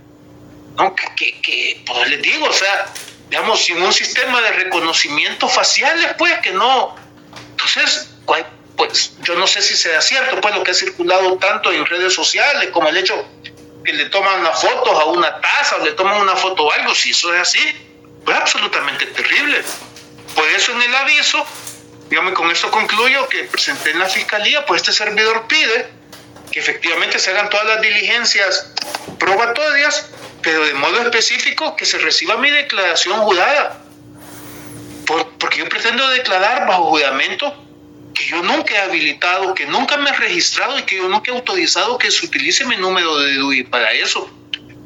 [0.77, 0.93] ¿No?
[0.93, 2.85] Que, que, pues les digo, o sea,
[3.29, 6.95] digamos, sin un sistema de reconocimiento faciales, pues que no.
[7.51, 8.09] Entonces,
[8.75, 12.13] pues yo no sé si sea cierto, pues lo que ha circulado tanto en redes
[12.13, 13.25] sociales como el hecho
[13.83, 16.95] que le toman una foto a una taza o le toman una foto a algo,
[16.95, 17.59] si eso es así,
[18.25, 19.63] pues absolutamente terrible.
[20.33, 21.45] Por eso en el aviso,
[22.09, 25.89] digamos, con esto concluyo que presenté en la fiscalía, pues este servidor pide
[26.51, 28.73] que efectivamente se hagan todas las diligencias
[29.19, 30.09] probatorias,
[30.41, 33.81] pero de modo específico que se reciba mi declaración jurada.
[35.39, 37.64] porque yo pretendo declarar bajo juramento
[38.15, 41.35] que yo nunca he habilitado, que nunca me he registrado y que yo nunca he
[41.35, 44.27] autorizado que se utilice mi número de DUI para eso.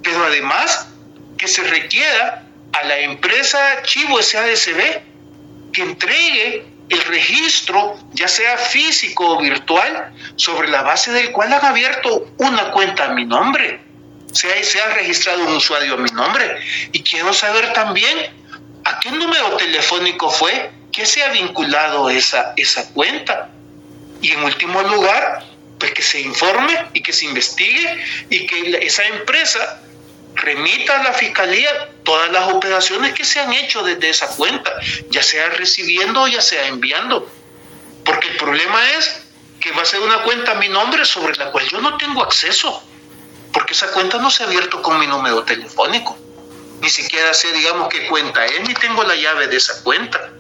[0.04, 0.90] Pero además
[1.38, 5.02] que se requiera a la empresa Chivo SADCB
[5.72, 11.64] que entregue el registro, ya sea físico o virtual, sobre la base del cual han
[11.64, 13.80] abierto una cuenta a mi nombre.
[14.34, 16.60] Se se ha registrado un usuario a mi nombre.
[16.92, 18.18] Y quiero saber también
[18.86, 23.50] a qué número telefónico fue que se ha vinculado esa, esa cuenta.
[24.22, 25.46] Y en último lugar,
[25.80, 29.82] pues que se informe y que se investigue y que esa empresa
[30.36, 34.72] remita a la fiscalía todas las operaciones que se han hecho desde esa cuenta,
[35.10, 37.30] ya sea recibiendo o ya sea enviando.
[38.04, 39.22] Porque el problema es
[39.60, 42.24] que va a ser una cuenta a mi nombre sobre la cual yo no tengo
[42.24, 42.84] acceso,
[43.54, 46.18] porque esa cuenta no se ha abierto con mi número telefónico.
[46.82, 50.32] Ni siquiera sé, digamos, qué cuenta es, ni tengo la llave de esa cuenta.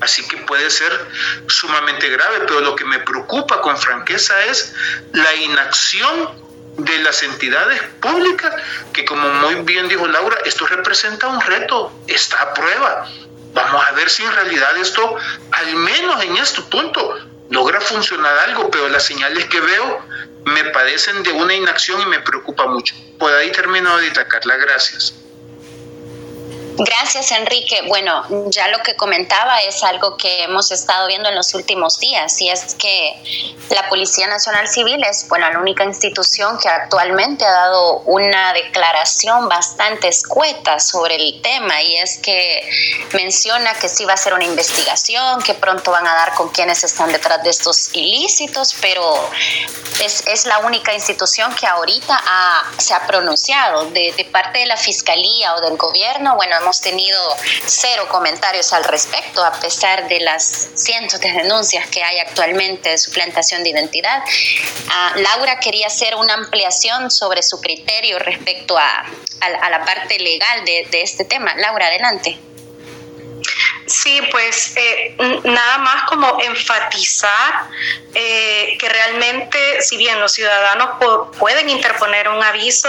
[0.00, 0.92] Así que puede ser
[1.48, 4.74] sumamente grave, pero lo que me preocupa con franqueza es
[5.12, 6.44] la inacción
[6.76, 8.52] de las entidades públicas,
[8.92, 13.08] que como muy bien dijo Laura, esto representa un reto, está a prueba.
[13.52, 15.16] Vamos a ver si en realidad esto,
[15.52, 17.16] al menos en este punto,
[17.50, 20.04] logra funcionar algo, pero las señales que veo
[20.44, 22.94] me parecen de una inacción y me preocupa mucho.
[23.18, 25.14] Por ahí termino ahorita, Carla, gracias.
[26.76, 27.82] Gracias, Enrique.
[27.86, 32.40] Bueno, ya lo que comentaba es algo que hemos estado viendo en los últimos días
[32.40, 37.50] y es que la Policía Nacional Civil es, bueno, la única institución que actualmente ha
[37.52, 42.68] dado una declaración bastante escueta sobre el tema y es que
[43.12, 46.82] menciona que sí va a ser una investigación, que pronto van a dar con quienes
[46.82, 49.30] están detrás de estos ilícitos, pero
[50.02, 52.20] es, es la única institución que ahorita
[52.78, 56.34] se ha pronunciado de, de parte de la Fiscalía o del gobierno.
[56.34, 57.18] Bueno, hemos tenido
[57.66, 62.98] cero comentarios al respecto, a pesar de las cientos de denuncias que hay actualmente de
[62.98, 64.22] suplantación de identidad.
[64.88, 69.04] Ah, Laura quería hacer una ampliación sobre su criterio respecto a,
[69.70, 71.54] la parte legal de este tema.
[71.56, 72.38] Laura, adelante.
[73.86, 77.68] Sí, pues eh, nada más como enfatizar
[78.14, 80.90] eh, que realmente, si bien los ciudadanos
[81.38, 82.88] pueden interponer un aviso,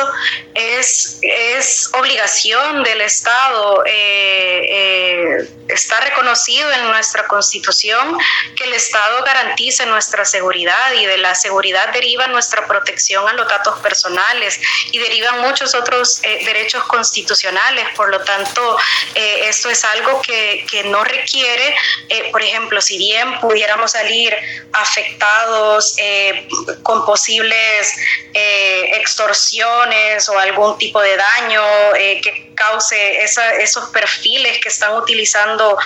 [0.53, 8.18] es, es obligación del Estado, eh, está reconocido en nuestra Constitución
[8.55, 13.47] que el Estado garantice nuestra seguridad y de la seguridad deriva nuestra protección a los
[13.47, 14.59] datos personales
[14.91, 17.88] y derivan muchos otros derechos constitucionales.
[17.95, 18.78] Por lo tanto,
[19.16, 21.76] esto es algo que, que no requiere,
[22.09, 22.97] eh, por ejemplo, si
[23.41, 24.34] pudiéramos salir
[24.74, 26.47] afectados eh,
[26.84, 27.93] con posibles
[28.34, 35.78] eh, extorsiones o algún tipo de daño que cause esos perfiles que están utilizando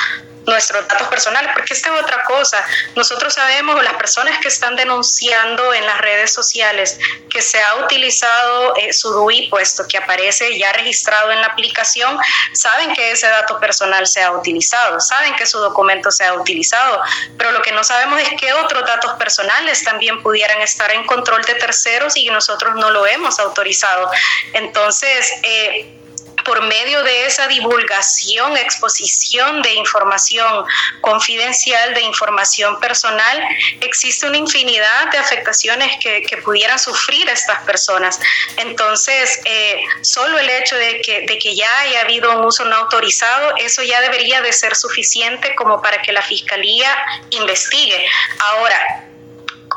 [0.45, 2.63] nuestros datos personales, porque esta es otra cosa.
[2.95, 6.97] Nosotros sabemos, las personas que están denunciando en las redes sociales
[7.29, 12.17] que se ha utilizado eh, su DUI, puesto que aparece ya registrado en la aplicación,
[12.53, 17.01] saben que ese dato personal se ha utilizado, saben que su documento se ha utilizado,
[17.37, 21.43] pero lo que no sabemos es que otros datos personales también pudieran estar en control
[21.43, 24.09] de terceros y nosotros no lo hemos autorizado.
[24.53, 25.98] Entonces, eh,
[26.43, 30.65] por medio de esa divulgación, exposición de información
[31.01, 33.41] confidencial, de información personal,
[33.81, 38.19] existe una infinidad de afectaciones que, pudieran sufrir estas personas.
[38.57, 42.75] Entonces, eh, solo el hecho de que, de que ya haya habido un uso no
[42.77, 46.95] autorizado, eso ya debería de ser suficiente como para que la Fiscalía
[47.31, 48.05] investigue.
[48.39, 49.08] Ahora,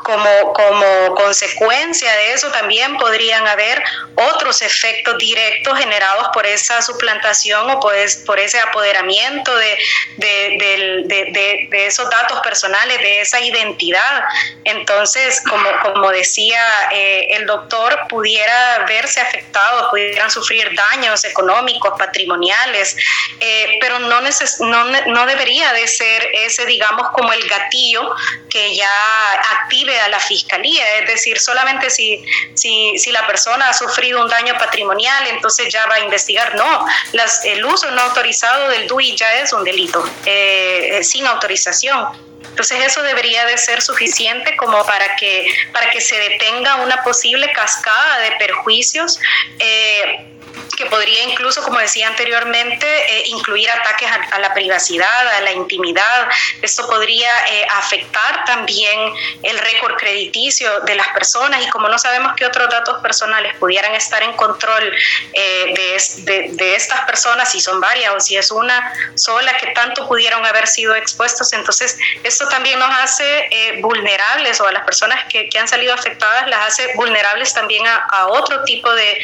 [0.03, 3.81] como, como consecuencia de eso también podrían haber
[4.15, 7.93] otros efectos directos generados por esa suplantación o por,
[8.25, 9.77] por ese apoderamiento de,
[10.17, 14.23] de, de, esos datos personales, de esa identidad.
[14.65, 22.95] Entonces, como, como decía eh, el doctor, pudiera verse afectado, pudieran sufrir daños económicos, patrimoniales,
[23.39, 28.13] eh, pero no, no, no debería de ser ese, digamos, como el gatillo
[28.49, 32.23] que ya active a la fiscalía, es decir, solamente si,
[32.53, 36.55] si, si la persona ha sufrido un daño patrimonial, entonces ya va a investigar.
[36.55, 42.07] No, las, el uso no autorizado del DUI ya es un delito, eh, sin autorización.
[42.53, 47.51] Entonces eso debería de ser suficiente como para que, para que se detenga una posible
[47.51, 49.19] cascada de perjuicios.
[49.57, 50.32] Eh,
[50.75, 56.27] que podría incluso, como decía anteriormente, eh, incluir ataques a, la privacidad, a la intimidad.
[56.61, 58.99] Esto podría eh, afectar también
[59.43, 61.61] el récord crediticio de las personas.
[61.65, 64.91] Y como no sabemos qué otros datos personales pudieran estar en control
[65.33, 70.07] eh, de, de, estas personas, si son varias o si es una sola, que tanto
[70.07, 73.47] pudieron haber sido expuestos, entonces esto también nos hace
[73.81, 78.27] vulnerables o a las personas que, que, han salido afectadas las hace vulnerables también a,
[78.27, 79.19] otro tipo de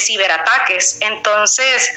[0.00, 1.90] ciberataques entonces,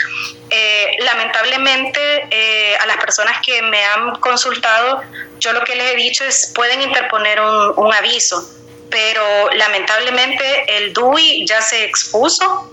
[0.50, 5.02] eh, lamentablemente, eh, a las personas que me han consultado,
[5.40, 8.48] yo lo que les he dicho es, pueden interponer un, aviso,
[8.90, 12.72] pero lamentablemente el DUI ya se expuso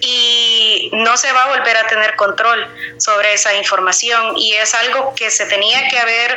[0.00, 2.66] y no se va a volver a tener control
[2.98, 4.36] sobre esa información.
[4.36, 6.30] Y es algo que se tenía que haber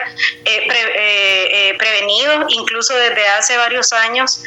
[0.46, 4.42] eh, eh, eh, prevenido incluso desde hace varios años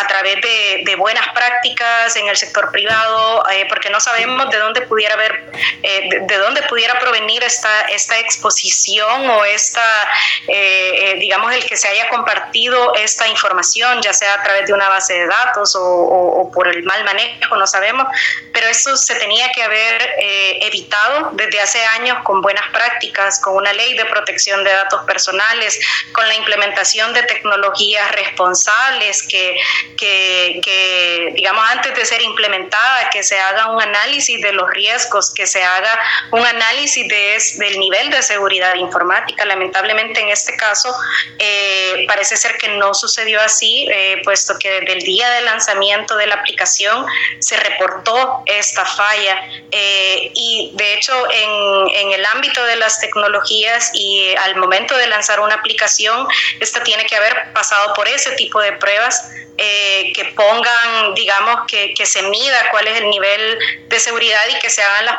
[0.00, 5.14] a través de, buenas prácticas en el sector privado porque no sabemos de dónde pudiera
[5.14, 5.50] haber
[5.82, 10.08] de, dónde pudiera provenir esta esta exposición o esta
[11.18, 15.14] digamos el que se haya compartido esta información ya sea a través de una base
[15.14, 18.06] de datos o por el mal manejo no sabemos
[18.52, 23.56] pero eso se tenía que haber eh, evitado desde hace años con buenas prácticas, con
[23.56, 25.78] una ley de protección de datos personales,
[26.12, 29.56] con la implementación de tecnologías responsables que,
[29.96, 35.46] que, digamos, antes de ser implementada, que se haga un análisis de los riesgos, que
[35.46, 35.98] se haga
[36.30, 39.44] un análisis de, del nivel de seguridad informática.
[39.44, 40.94] Lamentablemente en este caso
[41.38, 46.16] eh, parece ser que no sucedió así, eh, puesto que desde el día de lanzamiento
[46.16, 47.04] de la aplicación
[47.38, 48.15] se reportó
[48.46, 49.36] esta falla.
[49.70, 55.06] Eh, y de hecho, en, en, el ámbito de las tecnologías y al momento de
[55.06, 56.26] lanzar una aplicación,
[56.60, 61.94] esta tiene que haber pasado por ese tipo de pruebas eh, que pongan, digamos, que,
[61.94, 63.58] que, se mida cuál es el nivel
[63.88, 65.16] de seguridad y que se hagan las,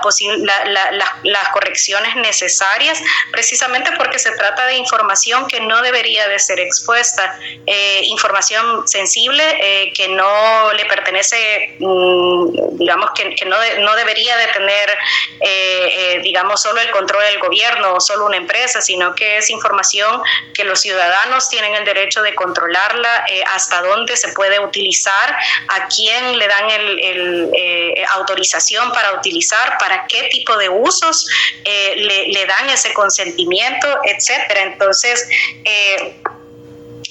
[1.24, 7.40] las correcciones necesarias, precisamente porque se trata de información que no debería de ser expuesta,
[7.66, 14.98] eh, información sensible que no le pertenece, mm, digamos, que, no, debería de tener,
[15.42, 20.22] eh, digamos, solo el control del gobierno o solo una empresa, sino que es información
[20.54, 26.38] que los ciudadanos tienen el derecho de controlarla, hasta dónde se puede utilizar, a quién
[26.38, 31.28] le dan el, eh, autorización para utilizar, para qué tipo de usos
[31.66, 34.64] eh, le, dan ese consentimiento, etcétera.
[34.64, 35.28] Entonces,
[35.66, 36.16] eh,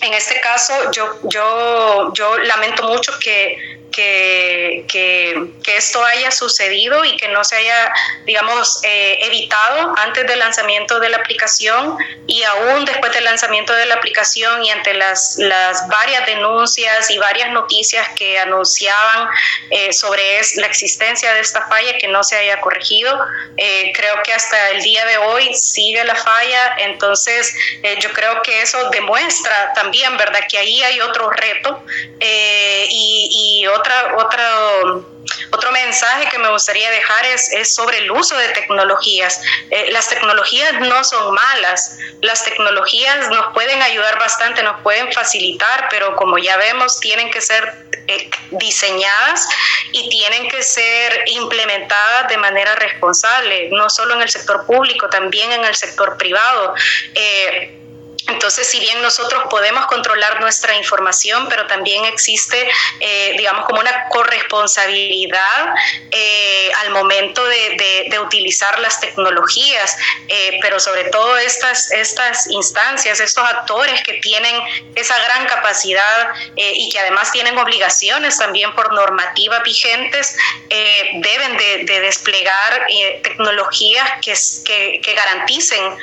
[0.01, 7.17] en este caso, yo, yo, yo lamento mucho que que, que, esto haya sucedido y
[7.17, 7.93] que no se haya,
[8.25, 13.87] digamos, eh, evitado antes del lanzamiento de la aplicación y aún después del lanzamiento de
[13.87, 19.29] la aplicación y ante las, las varias denuncias y varias noticias que anunciaban
[19.71, 20.23] eh, sobre
[20.57, 23.19] la existencia de esta falla que no se haya corregido.
[23.57, 27.55] Eh, creo que hasta el día de hoy sigue la falla, entonces
[28.01, 31.85] yo creo que eso demuestra también, ¿verdad?, que ahí hay otro reto
[32.21, 33.86] y, y otra,
[34.17, 35.05] otra
[35.53, 39.41] otro mensaje que me gustaría dejar es, es sobre el uso de tecnologías.
[39.71, 45.89] Eh, las tecnologías no son malas, las tecnologías nos pueden ayudar bastante, nos pueden facilitar,
[45.91, 47.75] pero como ya vemos, tienen que ser
[48.09, 49.49] eh, diseñadas
[49.93, 55.53] y tienen que ser implementadas de manera responsable, no solo en el sector público, también
[55.53, 56.75] en el sector privado.
[57.15, 57.86] Eh,
[58.29, 62.69] Entonces, si bien nosotros podemos controlar nuestra información, pero también existe,
[63.01, 65.75] eh, digamos, como una corresponsabilidad
[66.11, 69.97] eh, al momento de, utilizar las tecnologías,
[70.29, 74.55] eh, pero sobre todo estas, estas instancias, estos actores que tienen
[74.95, 80.37] esa gran capacidad y que además tienen obligaciones también por normativas vigentes,
[80.69, 82.87] deben de, desplegar
[83.23, 85.97] tecnologías que, que, garanticen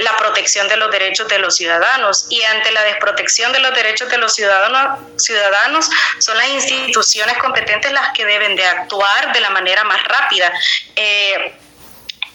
[0.00, 4.08] la protección de los derechos de los ciudadanos y ante la desprotección de los derechos
[4.10, 5.88] de los ciudadanos, ciudadanos
[6.18, 10.52] son las instituciones competentes las que deben de actuar de la manera más rápida.
[10.96, 11.52] Eh,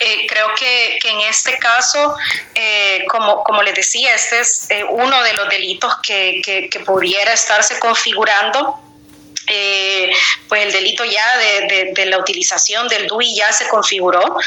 [0.04, 2.16] eh, creo que, en este caso,
[2.56, 7.80] eh, como, como les decía, este es uno de los delitos que, que, pudiera estarse
[7.80, 8.80] configurando.
[10.48, 14.38] pues el delito ya de, de, la utilización del DUI ya se configuró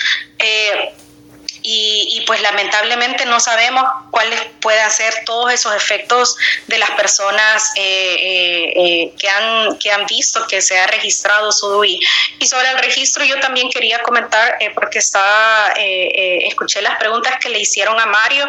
[1.69, 6.37] y, pues lamentablemente no sabemos cuáles pueden ser todos esos efectos
[6.69, 11.51] de las personas eh, eh, eh, que, han, que han visto que se ha registrado
[11.51, 11.99] su DUI.
[12.39, 17.59] Y sobre el registro yo también quería comentar, porque estaba, escuché las preguntas que le
[17.59, 18.47] hicieron a Mario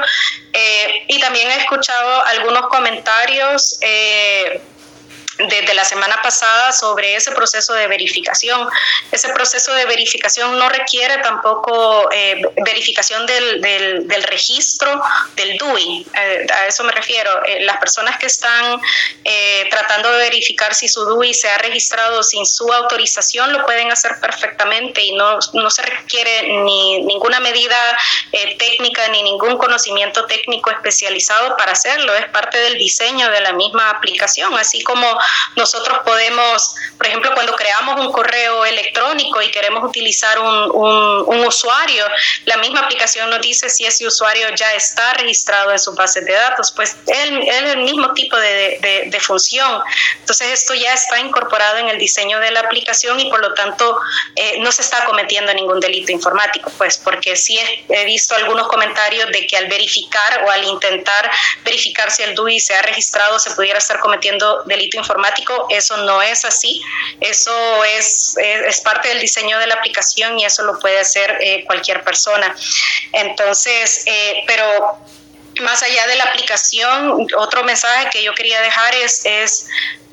[1.08, 3.80] y también he escuchado algunos comentarios
[5.38, 8.68] desde la semana pasada sobre ese proceso de verificación.
[9.12, 15.02] Ese proceso de verificación no requiere tampoco eh, verificación del, del, registro
[15.36, 17.30] del DUI, eh, a eso me refiero.
[17.46, 18.80] Eh, las personas que están
[19.70, 24.20] tratando de verificar si su DUI se ha registrado sin su autorización lo pueden hacer
[24.22, 27.78] perfectamente y no, no se requiere ni ninguna medida
[28.58, 32.16] técnica ni ningún conocimiento técnico especializado para hacerlo.
[32.16, 35.08] Es parte del diseño de la misma aplicación, así como
[35.56, 42.06] nosotros podemos, por ejemplo, cuando creamos un correo electrónico y queremos utilizar un, un, usuario,
[42.46, 46.34] la misma aplicación nos dice si ese usuario ya está registrado en su base de
[46.34, 47.30] datos, pues es
[47.64, 49.82] el mismo tipo de, de, función.
[50.20, 54.00] Entonces esto ya está incorporado en el diseño de la aplicación y por lo tanto
[54.36, 57.58] eh, no se está cometiendo ningún delito informático, pues porque sí
[57.90, 61.30] he, visto algunos comentarios de que al verificar o al intentar
[61.64, 65.17] verificar si el DUI se ha registrado se pudiera estar cometiendo delito informático
[65.70, 66.82] eso no es así,
[67.20, 71.64] eso es, es, parte del diseño de la aplicación y eso lo puede hacer eh,
[71.66, 72.56] cualquier persona.
[73.14, 74.98] Entonces, eh, pero
[75.62, 79.68] más allá de la aplicación, otro mensaje que yo quería dejar es, es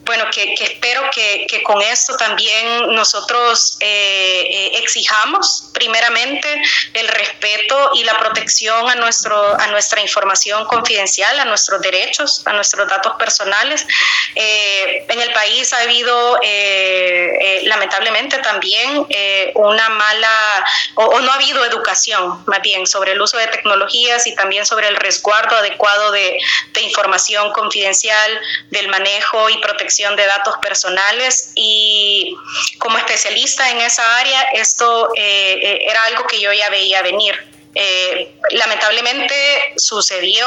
[0.05, 8.05] bueno, que, espero que, con esto también nosotros eh, eh, exijamos primeramente el respeto y
[8.05, 13.87] la protección a, nuestro, a nuestra información confidencial, a nuestros derechos, a nuestros datos personales.
[14.35, 16.39] Eh, en el país ha habido
[17.63, 19.07] lamentablemente también
[19.55, 20.65] una mala,
[20.97, 24.89] o, no ha habido educación más bien sobre el uso de tecnologías y también sobre
[24.89, 26.39] el resguardo adecuado de,
[26.73, 28.41] de información confidencial,
[28.71, 32.37] del manejo y protección de datos personales y
[32.79, 37.35] como especialista en esa área esto eh, eh, era algo que yo ya veía venir.
[37.77, 39.35] Eh, lamentablemente
[39.77, 40.47] sucedió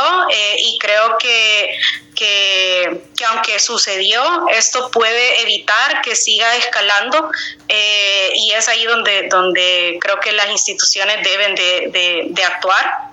[0.58, 1.78] y creo que,
[2.16, 7.30] que, aunque sucedió, esto puede evitar que siga escalando
[7.68, 13.07] y es ahí donde, donde creo que las instituciones deben de, de actuar.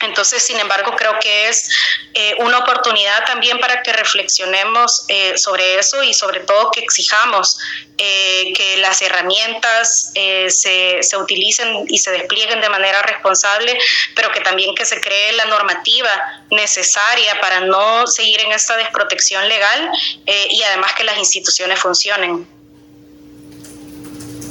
[0.00, 1.68] Entonces, sin embargo, creo que es
[2.14, 7.58] eh, una oportunidad también para que reflexionemos eh, sobre eso y sobre todo que exijamos
[7.96, 13.76] eh, que las herramientas se, se, utilicen y se desplieguen de manera responsable,
[14.14, 16.10] pero que también que se cree la normativa
[16.50, 19.90] necesaria para no seguir en esta desprotección legal
[20.26, 22.46] y además que las instituciones funcionen.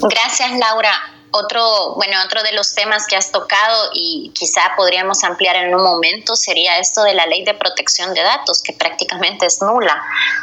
[0.02, 1.17] Gracias, Laura.
[1.32, 5.84] Otro, bueno, otro de los temas que has tocado y quizá podríamos ampliar en un
[5.84, 10.02] momento sería esto de la ley de protección de datos, que prácticamente es nula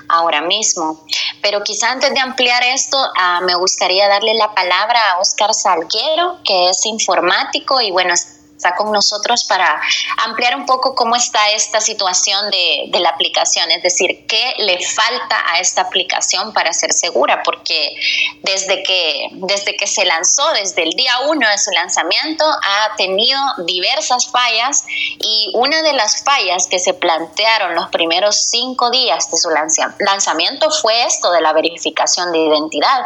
[0.08, 1.04] ahora mismo.
[1.40, 6.38] Pero quizá antes de ampliar esto, ah, me gustaría darle la palabra a Oscar Salguero,
[6.44, 8.14] que es informático y bueno,
[8.56, 9.80] está con nosotros para
[10.24, 14.78] ampliar un poco cómo está esta situación de, de, la aplicación, es decir, qué le
[14.84, 17.96] falta a esta aplicación para ser segura, porque
[18.42, 23.40] desde que, desde que se lanzó, desde el día uno de su lanzamiento, ha tenido
[23.66, 29.36] diversas fallas y una de las fallas que se plantearon los primeros cinco días de
[29.36, 29.50] su
[29.98, 33.00] lanzamiento fue esto de la verificación de identidad.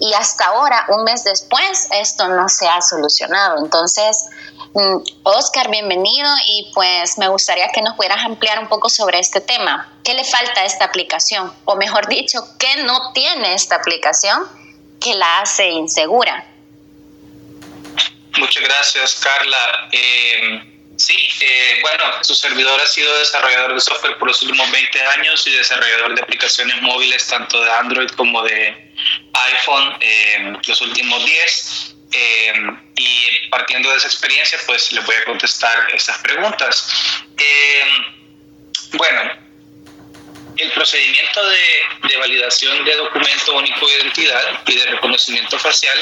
[0.00, 3.58] Y hasta ahora, un mes después, esto no se ha solucionado.
[3.58, 4.26] Entonces,
[5.22, 9.92] Oscar, bienvenido y pues me gustaría que nos pudieras ampliar un poco sobre este tema.
[10.02, 11.52] ¿Qué le falta a esta aplicación?
[11.64, 14.42] O mejor dicho, ¿qué no tiene esta aplicación
[15.00, 16.44] que la hace insegura?
[18.36, 19.88] Muchas gracias, Carla.
[19.92, 25.00] Eh, Sí, eh, bueno, su servidor ha sido desarrollador de software por los últimos 20
[25.18, 28.94] años y desarrollador de aplicaciones móviles tanto de Android como de
[29.32, 31.94] iPhone eh, los últimos 10.
[32.16, 32.52] Eh,
[32.96, 36.88] y partiendo de esa experiencia, pues les voy a contestar estas preguntas.
[38.92, 39.22] bueno,
[40.56, 45.98] el procedimiento de, de validación de documento único de identidad y de reconocimiento facial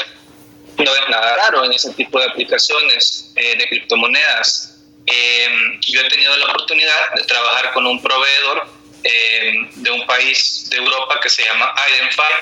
[0.77, 4.73] no es nada raro en ese tipo de aplicaciones de criptomonedas
[5.05, 8.67] eh, yo he tenido la oportunidad de trabajar con un proveedor
[9.03, 12.33] eh, de un país de Europa que se llama Identify.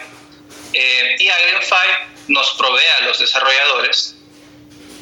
[0.73, 1.87] Eh, y Identify
[2.27, 4.15] nos provee a los desarrolladores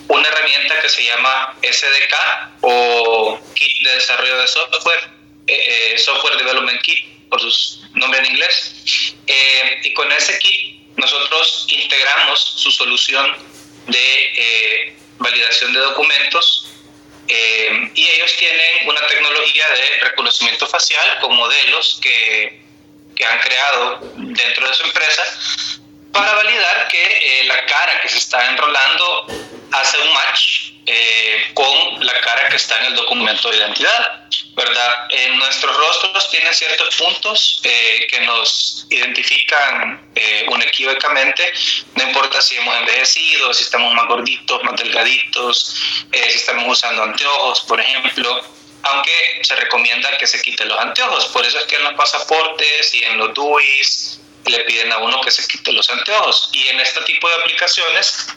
[0.07, 2.15] una herramienta que se llama SDK
[2.61, 5.09] o Kit de Desarrollo de Software,
[5.97, 8.73] Software Development Kit por su nombre en inglés.
[9.83, 13.37] y con ese kit nosotros integramos su solución
[13.87, 16.69] de validación de documentos
[17.27, 22.59] eh, y ellos tienen una tecnología de reconocimiento facial con modelos que,
[23.15, 25.23] que han creado dentro de su empresa
[26.11, 29.27] para validar que eh, la cara que se está enrolando
[29.71, 35.07] hace un match eh, con la cara que está en el documento de identidad, ¿verdad?
[35.11, 41.53] En nuestros rostros tienen ciertos puntos eh, que nos identifican eh, unequívocamente,
[41.95, 45.75] no importa si hemos envejecido, si estamos más gorditos, más delgaditos,
[46.11, 48.41] si estamos usando anteojos, por ejemplo,
[48.81, 52.95] aunque se recomienda que se quiten los anteojos, por eso es que en los pasaportes
[52.95, 56.49] y en los DUIs le piden a uno que se quite los anteojos.
[56.53, 58.27] Y en este tipo de aplicaciones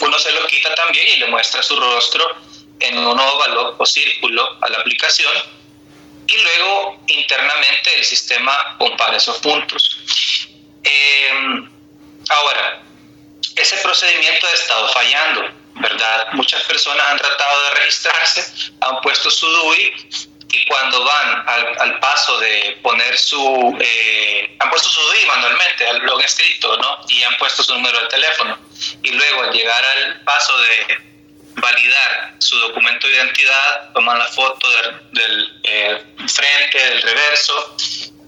[0.00, 2.36] uno se lo quita también y le muestra su rostro
[2.80, 5.32] en un óvalo o círculo a la aplicación
[6.26, 9.98] y luego internamente el sistema compara esos puntos.
[10.82, 11.70] Em,
[12.28, 12.82] ahora,
[13.56, 16.32] ese procedimiento ha estado fallando, ¿verdad?
[16.32, 19.92] Muchas personas han tratado de registrarse, han puesto su DUI
[20.52, 26.16] y cuando van al, paso de poner su, eh, han puesto su DUI manualmente, lo
[26.16, 26.98] han escrito, ¿no?
[27.08, 28.58] Y han puesto su número de teléfono.
[29.02, 30.98] Y luego al llegar al paso de
[31.56, 34.68] validar su documento de identidad, toman la foto
[35.12, 37.76] del, eh, frente, del reverso,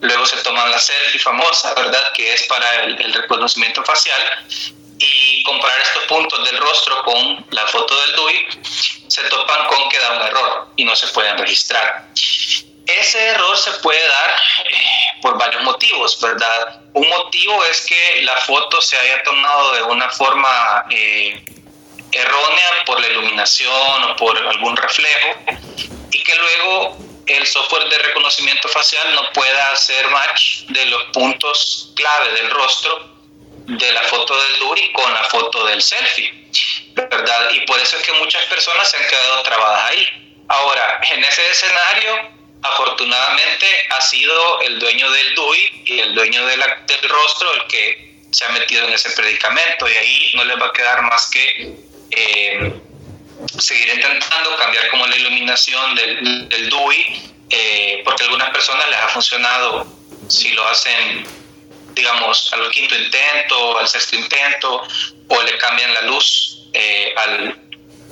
[0.00, 2.12] luego se toman la selfie famosa, ¿verdad?
[2.16, 4.22] Que es para el, el reconocimiento facial
[5.04, 8.46] y comparar estos puntos del rostro con la foto del DUI,
[9.08, 12.08] se topan con que da un error y no se pueden registrar.
[12.86, 14.30] Ese error se puede dar
[14.70, 16.82] eh, por varios motivos, ¿verdad?
[16.92, 21.44] Un motivo es que la foto se haya tomado de una forma eh,
[22.12, 25.36] errónea por la iluminación o por algún reflejo
[26.12, 31.90] y que luego el software de reconocimiento facial no pueda hacer match de los puntos
[31.96, 33.13] clave del rostro
[33.66, 36.32] de la foto del DUI con la foto del selfie,
[36.92, 37.50] ¿verdad?
[37.50, 40.06] Y por eso es que muchas personas se han quedado trabadas ahí.
[40.48, 42.30] Ahora, en ese escenario,
[42.62, 46.62] afortunadamente ha sido el dueño del DUI y el dueño del
[47.08, 50.72] rostro el que se ha metido en ese predicamento y ahí no les va a
[50.72, 51.74] quedar más que
[52.10, 52.72] eh,
[53.58, 58.98] seguir intentando cambiar como la iluminación del, del DUI, eh, porque a algunas personas les
[58.98, 59.86] ha funcionado
[60.28, 61.43] si lo hacen
[61.94, 64.82] digamos, al quinto intento, al sexto intento,
[65.28, 67.58] o le cambian la luz eh, al,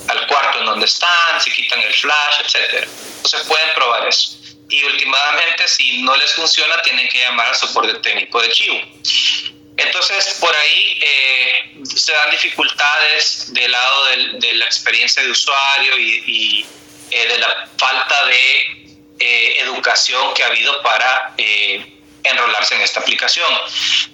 [0.09, 2.89] al, cuarto en donde están, si quitan el flash, etc.
[3.17, 4.39] Entonces pueden probar eso.
[4.69, 8.81] Y últimamente, si no les funciona, tienen que llamar al soporte técnico de Chivo.
[9.77, 14.05] Entonces, por ahí eh, se dan dificultades del lado
[14.35, 16.67] de la experiencia de usuario y,
[17.11, 18.81] eh, de la falta de
[19.59, 21.35] educación que ha habido para
[22.25, 23.51] enrolarse en esta aplicación.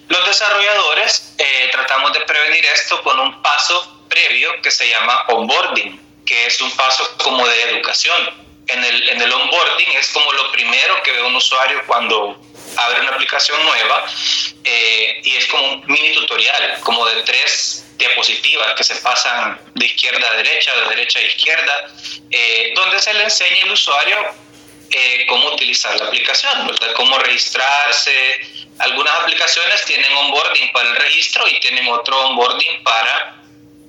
[0.09, 6.25] Los desarrolladores eh, tratamos de prevenir esto con un paso previo que se llama onboarding,
[6.27, 8.49] que es un paso como de educación.
[8.67, 12.39] En el, en el onboarding es como lo primero que ve un usuario cuando
[12.77, 14.07] abre una aplicación nueva
[14.63, 19.87] eh, y es como un mini tutorial, como de tres diapositivas que se pasan de
[19.87, 21.91] izquierda a derecha, de derecha a izquierda,
[22.31, 24.17] eh, donde se le enseña al usuario
[24.91, 26.93] eh, cómo utilizar la aplicación, ¿verdad?
[26.95, 28.41] Cómo registrarse.
[28.79, 33.43] Algunas aplicaciones tienen onboarding para el registro y tienen otro onboarding para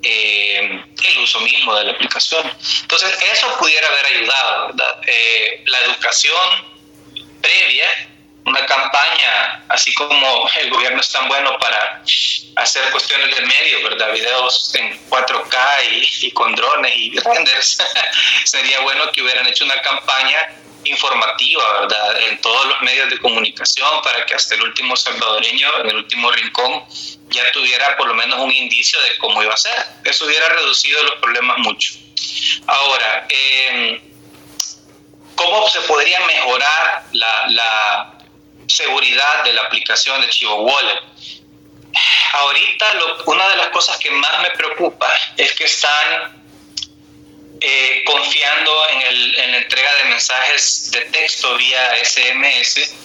[0.03, 2.51] eh, el uso mismo de la aplicación.
[2.81, 5.01] Entonces, eso pudiera haber ayudado, ¿verdad?
[5.07, 6.79] Eh, la educación
[7.41, 8.09] previa,
[8.45, 12.03] una campaña, así como el gobierno es tan bueno para
[12.55, 14.11] hacer cuestiones de medio, ¿verdad?
[14.11, 15.57] Videos en 4K
[15.91, 17.77] y, y con drones y renders.
[18.43, 22.21] Sería bueno que hubieran hecho una campaña informativa, ¿verdad?
[22.21, 26.31] En todos los medios de comunicación para que hasta el último salvadoreño, en el último
[26.31, 26.83] rincón,
[27.29, 29.85] ya tuviera por lo menos un indicio de cómo iba a ser.
[30.03, 31.93] Eso hubiera reducido los problemas mucho.
[32.67, 34.01] Ahora, em,
[35.35, 38.13] ¿cómo se podría mejorar la, la,
[38.67, 41.01] seguridad de la aplicación de Chivo Wallet?
[42.33, 42.93] Ahorita
[43.25, 46.38] una de las cosas que más me preocupa es que están
[47.61, 52.95] eh, confiando en, el, la entrega de mensajes de texto vía SMS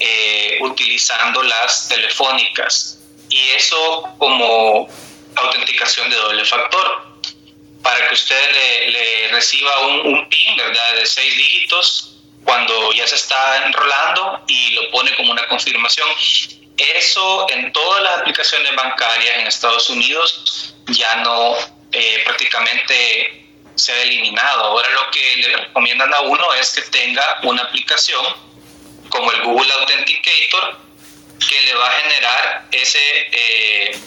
[0.00, 2.98] eh, utilizando las telefónicas
[3.28, 4.88] y eso como
[5.36, 7.14] autenticación de doble factor
[7.82, 10.94] para que usted le, reciba un, un, PIN ¿verdad?
[10.94, 16.08] de seis dígitos cuando ya se está enrolando y lo pone como una confirmación.
[16.76, 21.56] Eso en todas las aplicaciones bancarias en Estados Unidos ya no
[21.92, 23.43] eh, prácticamente
[23.76, 24.64] se ha eliminado.
[24.64, 28.24] Ahora lo que le recomiendan a uno es que tenga una aplicación
[29.08, 30.78] como el Google Authenticator
[31.48, 32.98] que le va a generar ese
[33.32, 34.00] eh,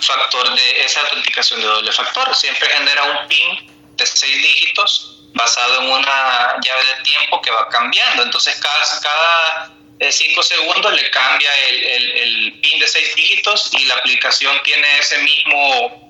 [0.00, 2.34] factor de esa autenticación de doble factor.
[2.34, 7.68] Siempre genera un PIN de seis dígitos basado en una llave de tiempo que va
[7.68, 8.22] cambiando.
[8.22, 14.60] Entonces cada, eh, cinco segundos le cambia el PIN de seis dígitos y la aplicación
[14.62, 16.01] tiene ese mismo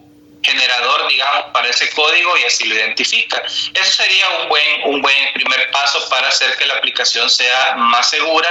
[0.43, 3.43] generador, digamos, para ese código y así lo identifica.
[3.47, 8.11] Eso sería un buen, un buen primer paso para hacer que la aplicación sea más
[8.11, 8.49] segura,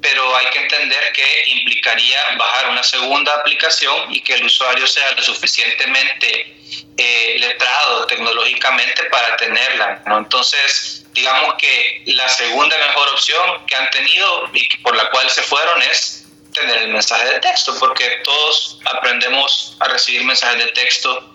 [0.00, 5.10] pero hay que entender que implicaría bajar una segunda aplicación y que el usuario sea
[5.12, 6.56] lo suficientemente
[6.96, 10.02] eh, letrado tecnológicamente para tenerla.
[10.06, 10.18] ¿no?
[10.18, 15.42] Entonces, digamos que la segunda mejor opción que han tenido y por la cual se
[15.42, 21.27] fueron es tener el mensaje de texto, porque todos aprendemos a recibir mensajes de texto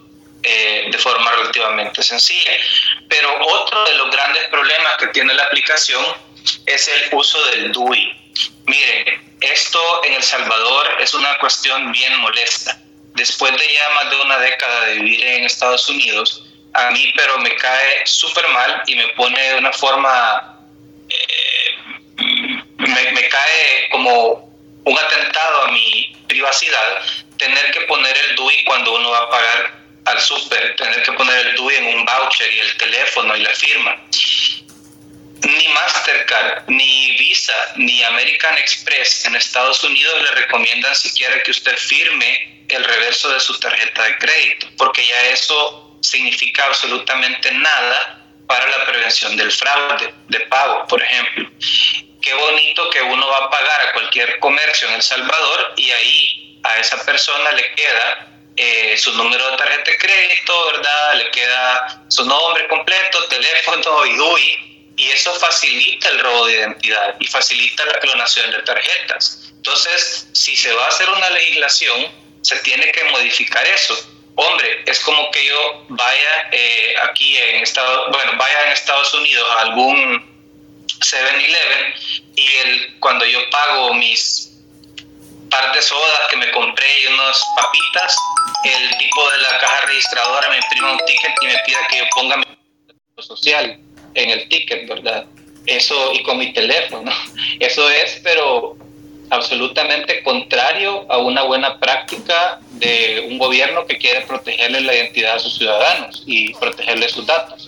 [0.43, 2.51] eh, de forma relativamente sencilla.
[3.07, 6.05] Pero otro de los grandes problemas que tiene la aplicación
[6.65, 8.13] es el uso del DUI.
[8.65, 12.77] Miren, esto en El Salvador es una cuestión bien molesta.
[13.15, 17.37] Después de ya más de una década de vivir en Estados Unidos, a mí pero
[17.37, 20.59] me cae súper mal y me pone de una forma,
[21.09, 21.77] eh,
[22.77, 24.51] me, me cae como
[24.83, 27.01] un atentado a mi privacidad
[27.37, 31.47] tener que poner el DUI cuando uno va a pagar al súper, tener que poner
[31.47, 34.01] el DUI en un voucher y el teléfono y la firma.
[35.41, 41.77] Ni Mastercard, ni Visa, ni American Express en Estados Unidos le recomiendan siquiera que usted
[41.77, 48.67] firme el reverso de su tarjeta de crédito, porque ya eso significa absolutamente nada para
[48.67, 51.49] la prevención del fraude de pago, por ejemplo
[52.23, 56.59] qué bonito que uno va a pagar a cualquier comercio en El Salvador y ahí
[56.63, 61.13] a esa persona le queda eh, su número de tarjeta de crédito, ¿verdad?
[61.15, 67.15] Le queda su nombre completo, teléfono y DUI, y eso facilita el robo de identidad
[67.19, 69.51] y facilita la clonación de tarjetas.
[69.55, 73.95] Entonces, si se va a hacer una legislación, se tiene que modificar eso.
[74.35, 79.47] Hombre, es como que yo vaya eh, aquí en Estados, bueno, vaya en Estados Unidos
[79.57, 80.33] a algún
[80.99, 81.93] 7-Eleven
[82.35, 84.52] y el, cuando yo pago mis
[85.53, 88.17] par de sodas que me compré y unas papitas,
[88.63, 92.03] el tipo de la caja registradora me imprime un ticket y me pide que yo
[92.15, 92.45] ponga mi
[93.19, 93.77] social
[94.15, 95.25] en el ticket, ¿verdad?
[95.67, 97.11] Eso y con mi teléfono.
[97.59, 98.75] Eso es, pero
[99.29, 105.39] absolutamente contrario a una buena práctica de un gobierno que quiere protegerle la identidad a
[105.39, 107.67] sus ciudadanos y protegerle sus datos.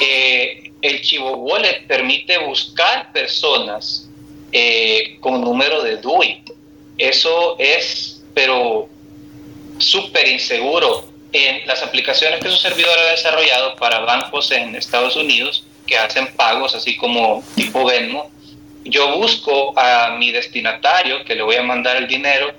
[0.00, 4.06] Eh, el Chivo Wallet permite buscar personas
[4.52, 6.42] eh, con número de DUI.
[6.98, 8.88] Eso es, pero
[9.78, 11.08] súper inseguro.
[11.32, 16.28] En las aplicaciones que su servidor ha desarrollado para bancos en Estados Unidos que hacen
[16.34, 18.30] pagos, así como tipo Venmo,
[18.84, 22.52] yo busco a mi destinatario que le voy a mandar el dinero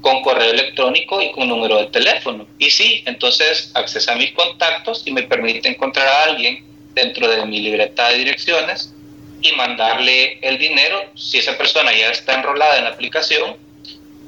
[0.00, 2.46] con correo electrónico y con número de teléfono.
[2.58, 6.64] Y sí, entonces accesa a mis contactos y me permite encontrar a alguien
[6.94, 8.94] dentro de mi libreta de direcciones
[9.42, 11.04] y mandarle el dinero.
[11.14, 13.56] Si esa persona ya está enrolada en la aplicación,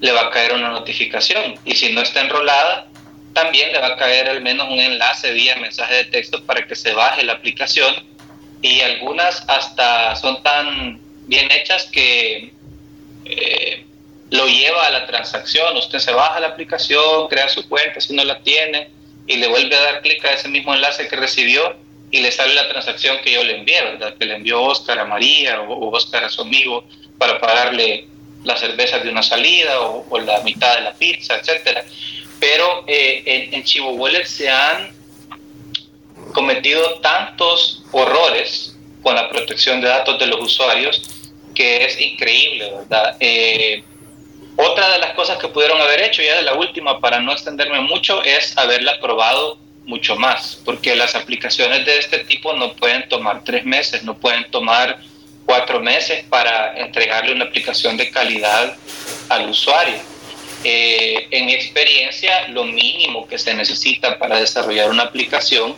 [0.02, 1.54] le va a caer una notificación.
[1.64, 2.88] Y si no está enrolada,
[3.32, 6.74] también le va a caer al menos un enlace vía mensaje de texto para que
[6.74, 7.94] se baje la aplicación.
[8.60, 12.52] Y algunas hasta son tan bien hechas que
[13.26, 13.86] eh,
[14.30, 15.76] lo lleva a la transacción.
[15.76, 18.90] Usted se baja la aplicación, crea su cuenta si no la tiene
[19.28, 21.76] y le vuelve a dar clic a ese mismo enlace que recibió
[22.10, 24.16] y le sale la transacción que yo le envié, ¿verdad?
[24.18, 26.84] Que le envió Oscar a María o, Oscar a su amigo
[27.18, 28.08] para pagarle
[28.44, 31.84] las cervezas de una salida o, la mitad de la pizza, etcétera.
[32.40, 34.92] Pero eh, en, en Chivo Wallet se han
[36.32, 41.02] cometido tantos horrores con la protección de datos de los usuarios
[41.54, 43.16] que es increíble, ¿verdad?
[43.20, 43.82] Eh,
[44.56, 47.80] otra de las cosas que pudieron haber hecho, ya de la última, para no extenderme
[47.80, 53.42] mucho, es haberla aprobado mucho más, porque las aplicaciones de este tipo no pueden tomar
[53.44, 55.00] tres meses, no pueden tomar
[55.52, 58.74] cuatro meses para entregarle una aplicación de calidad
[59.28, 59.98] al usuario.
[60.64, 65.76] Eh, en mi experiencia, lo mínimo que se necesita para desarrollar una aplicación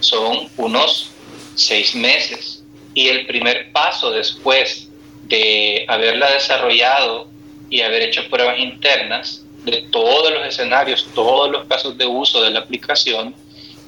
[0.00, 1.12] son unos
[1.54, 2.64] seis meses.
[2.94, 4.88] Y el primer paso después
[5.28, 7.28] de haberla desarrollado
[7.70, 12.50] y haber hecho pruebas internas de todos los escenarios, todos los casos de uso de
[12.50, 13.36] la aplicación,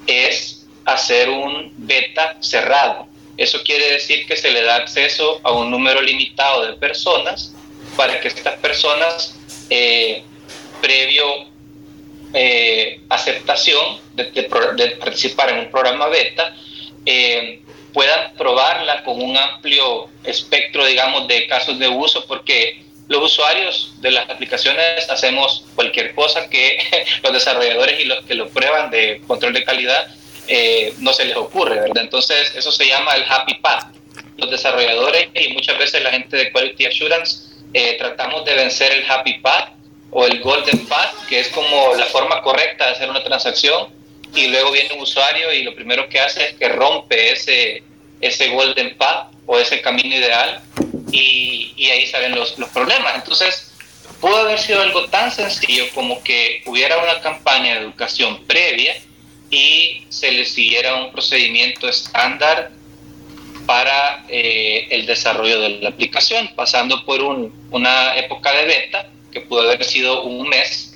[0.07, 3.09] es hacer un beta cerrado.
[3.37, 7.53] Eso quiere decir que se le da acceso a un número limitado de personas
[7.97, 9.35] para que estas personas,
[9.71, 10.23] eh,
[10.81, 11.25] previo
[12.33, 14.27] eh, aceptación de,
[14.99, 16.55] participar en un programa beta,
[17.07, 17.61] eh,
[17.93, 24.11] puedan probarla con un amplio espectro, digamos, de casos de uso, porque los usuarios de
[24.11, 26.79] las aplicaciones hacemos cualquier cosa que
[27.23, 30.09] los desarrolladores y los que lo prueban de control de calidad
[30.47, 32.03] eh, no se les ocurre, ¿verdad?
[32.03, 33.95] Entonces, eso se llama el happy path.
[34.37, 39.11] Los desarrolladores y muchas veces la gente de Quality Assurance eh, tratamos de vencer el
[39.11, 39.71] happy path
[40.11, 43.89] o el golden path, que es como la forma correcta de hacer una transacción,
[44.35, 47.83] y luego viene un usuario y lo primero que hace es que rompe ese,
[48.21, 50.61] ese golden path o ese camino ideal
[51.11, 53.15] y, ahí salen los, los problemas.
[53.15, 53.73] Entonces,
[54.21, 58.97] pudo haber sido algo tan sencillo como que hubiera una campaña de educación previa
[59.55, 62.71] y se le siguiera un procedimiento estándar
[63.67, 69.41] para eh, el desarrollo de la aplicación, pasando por un, una época de beta, que
[69.41, 70.94] pudo haber sido un mes,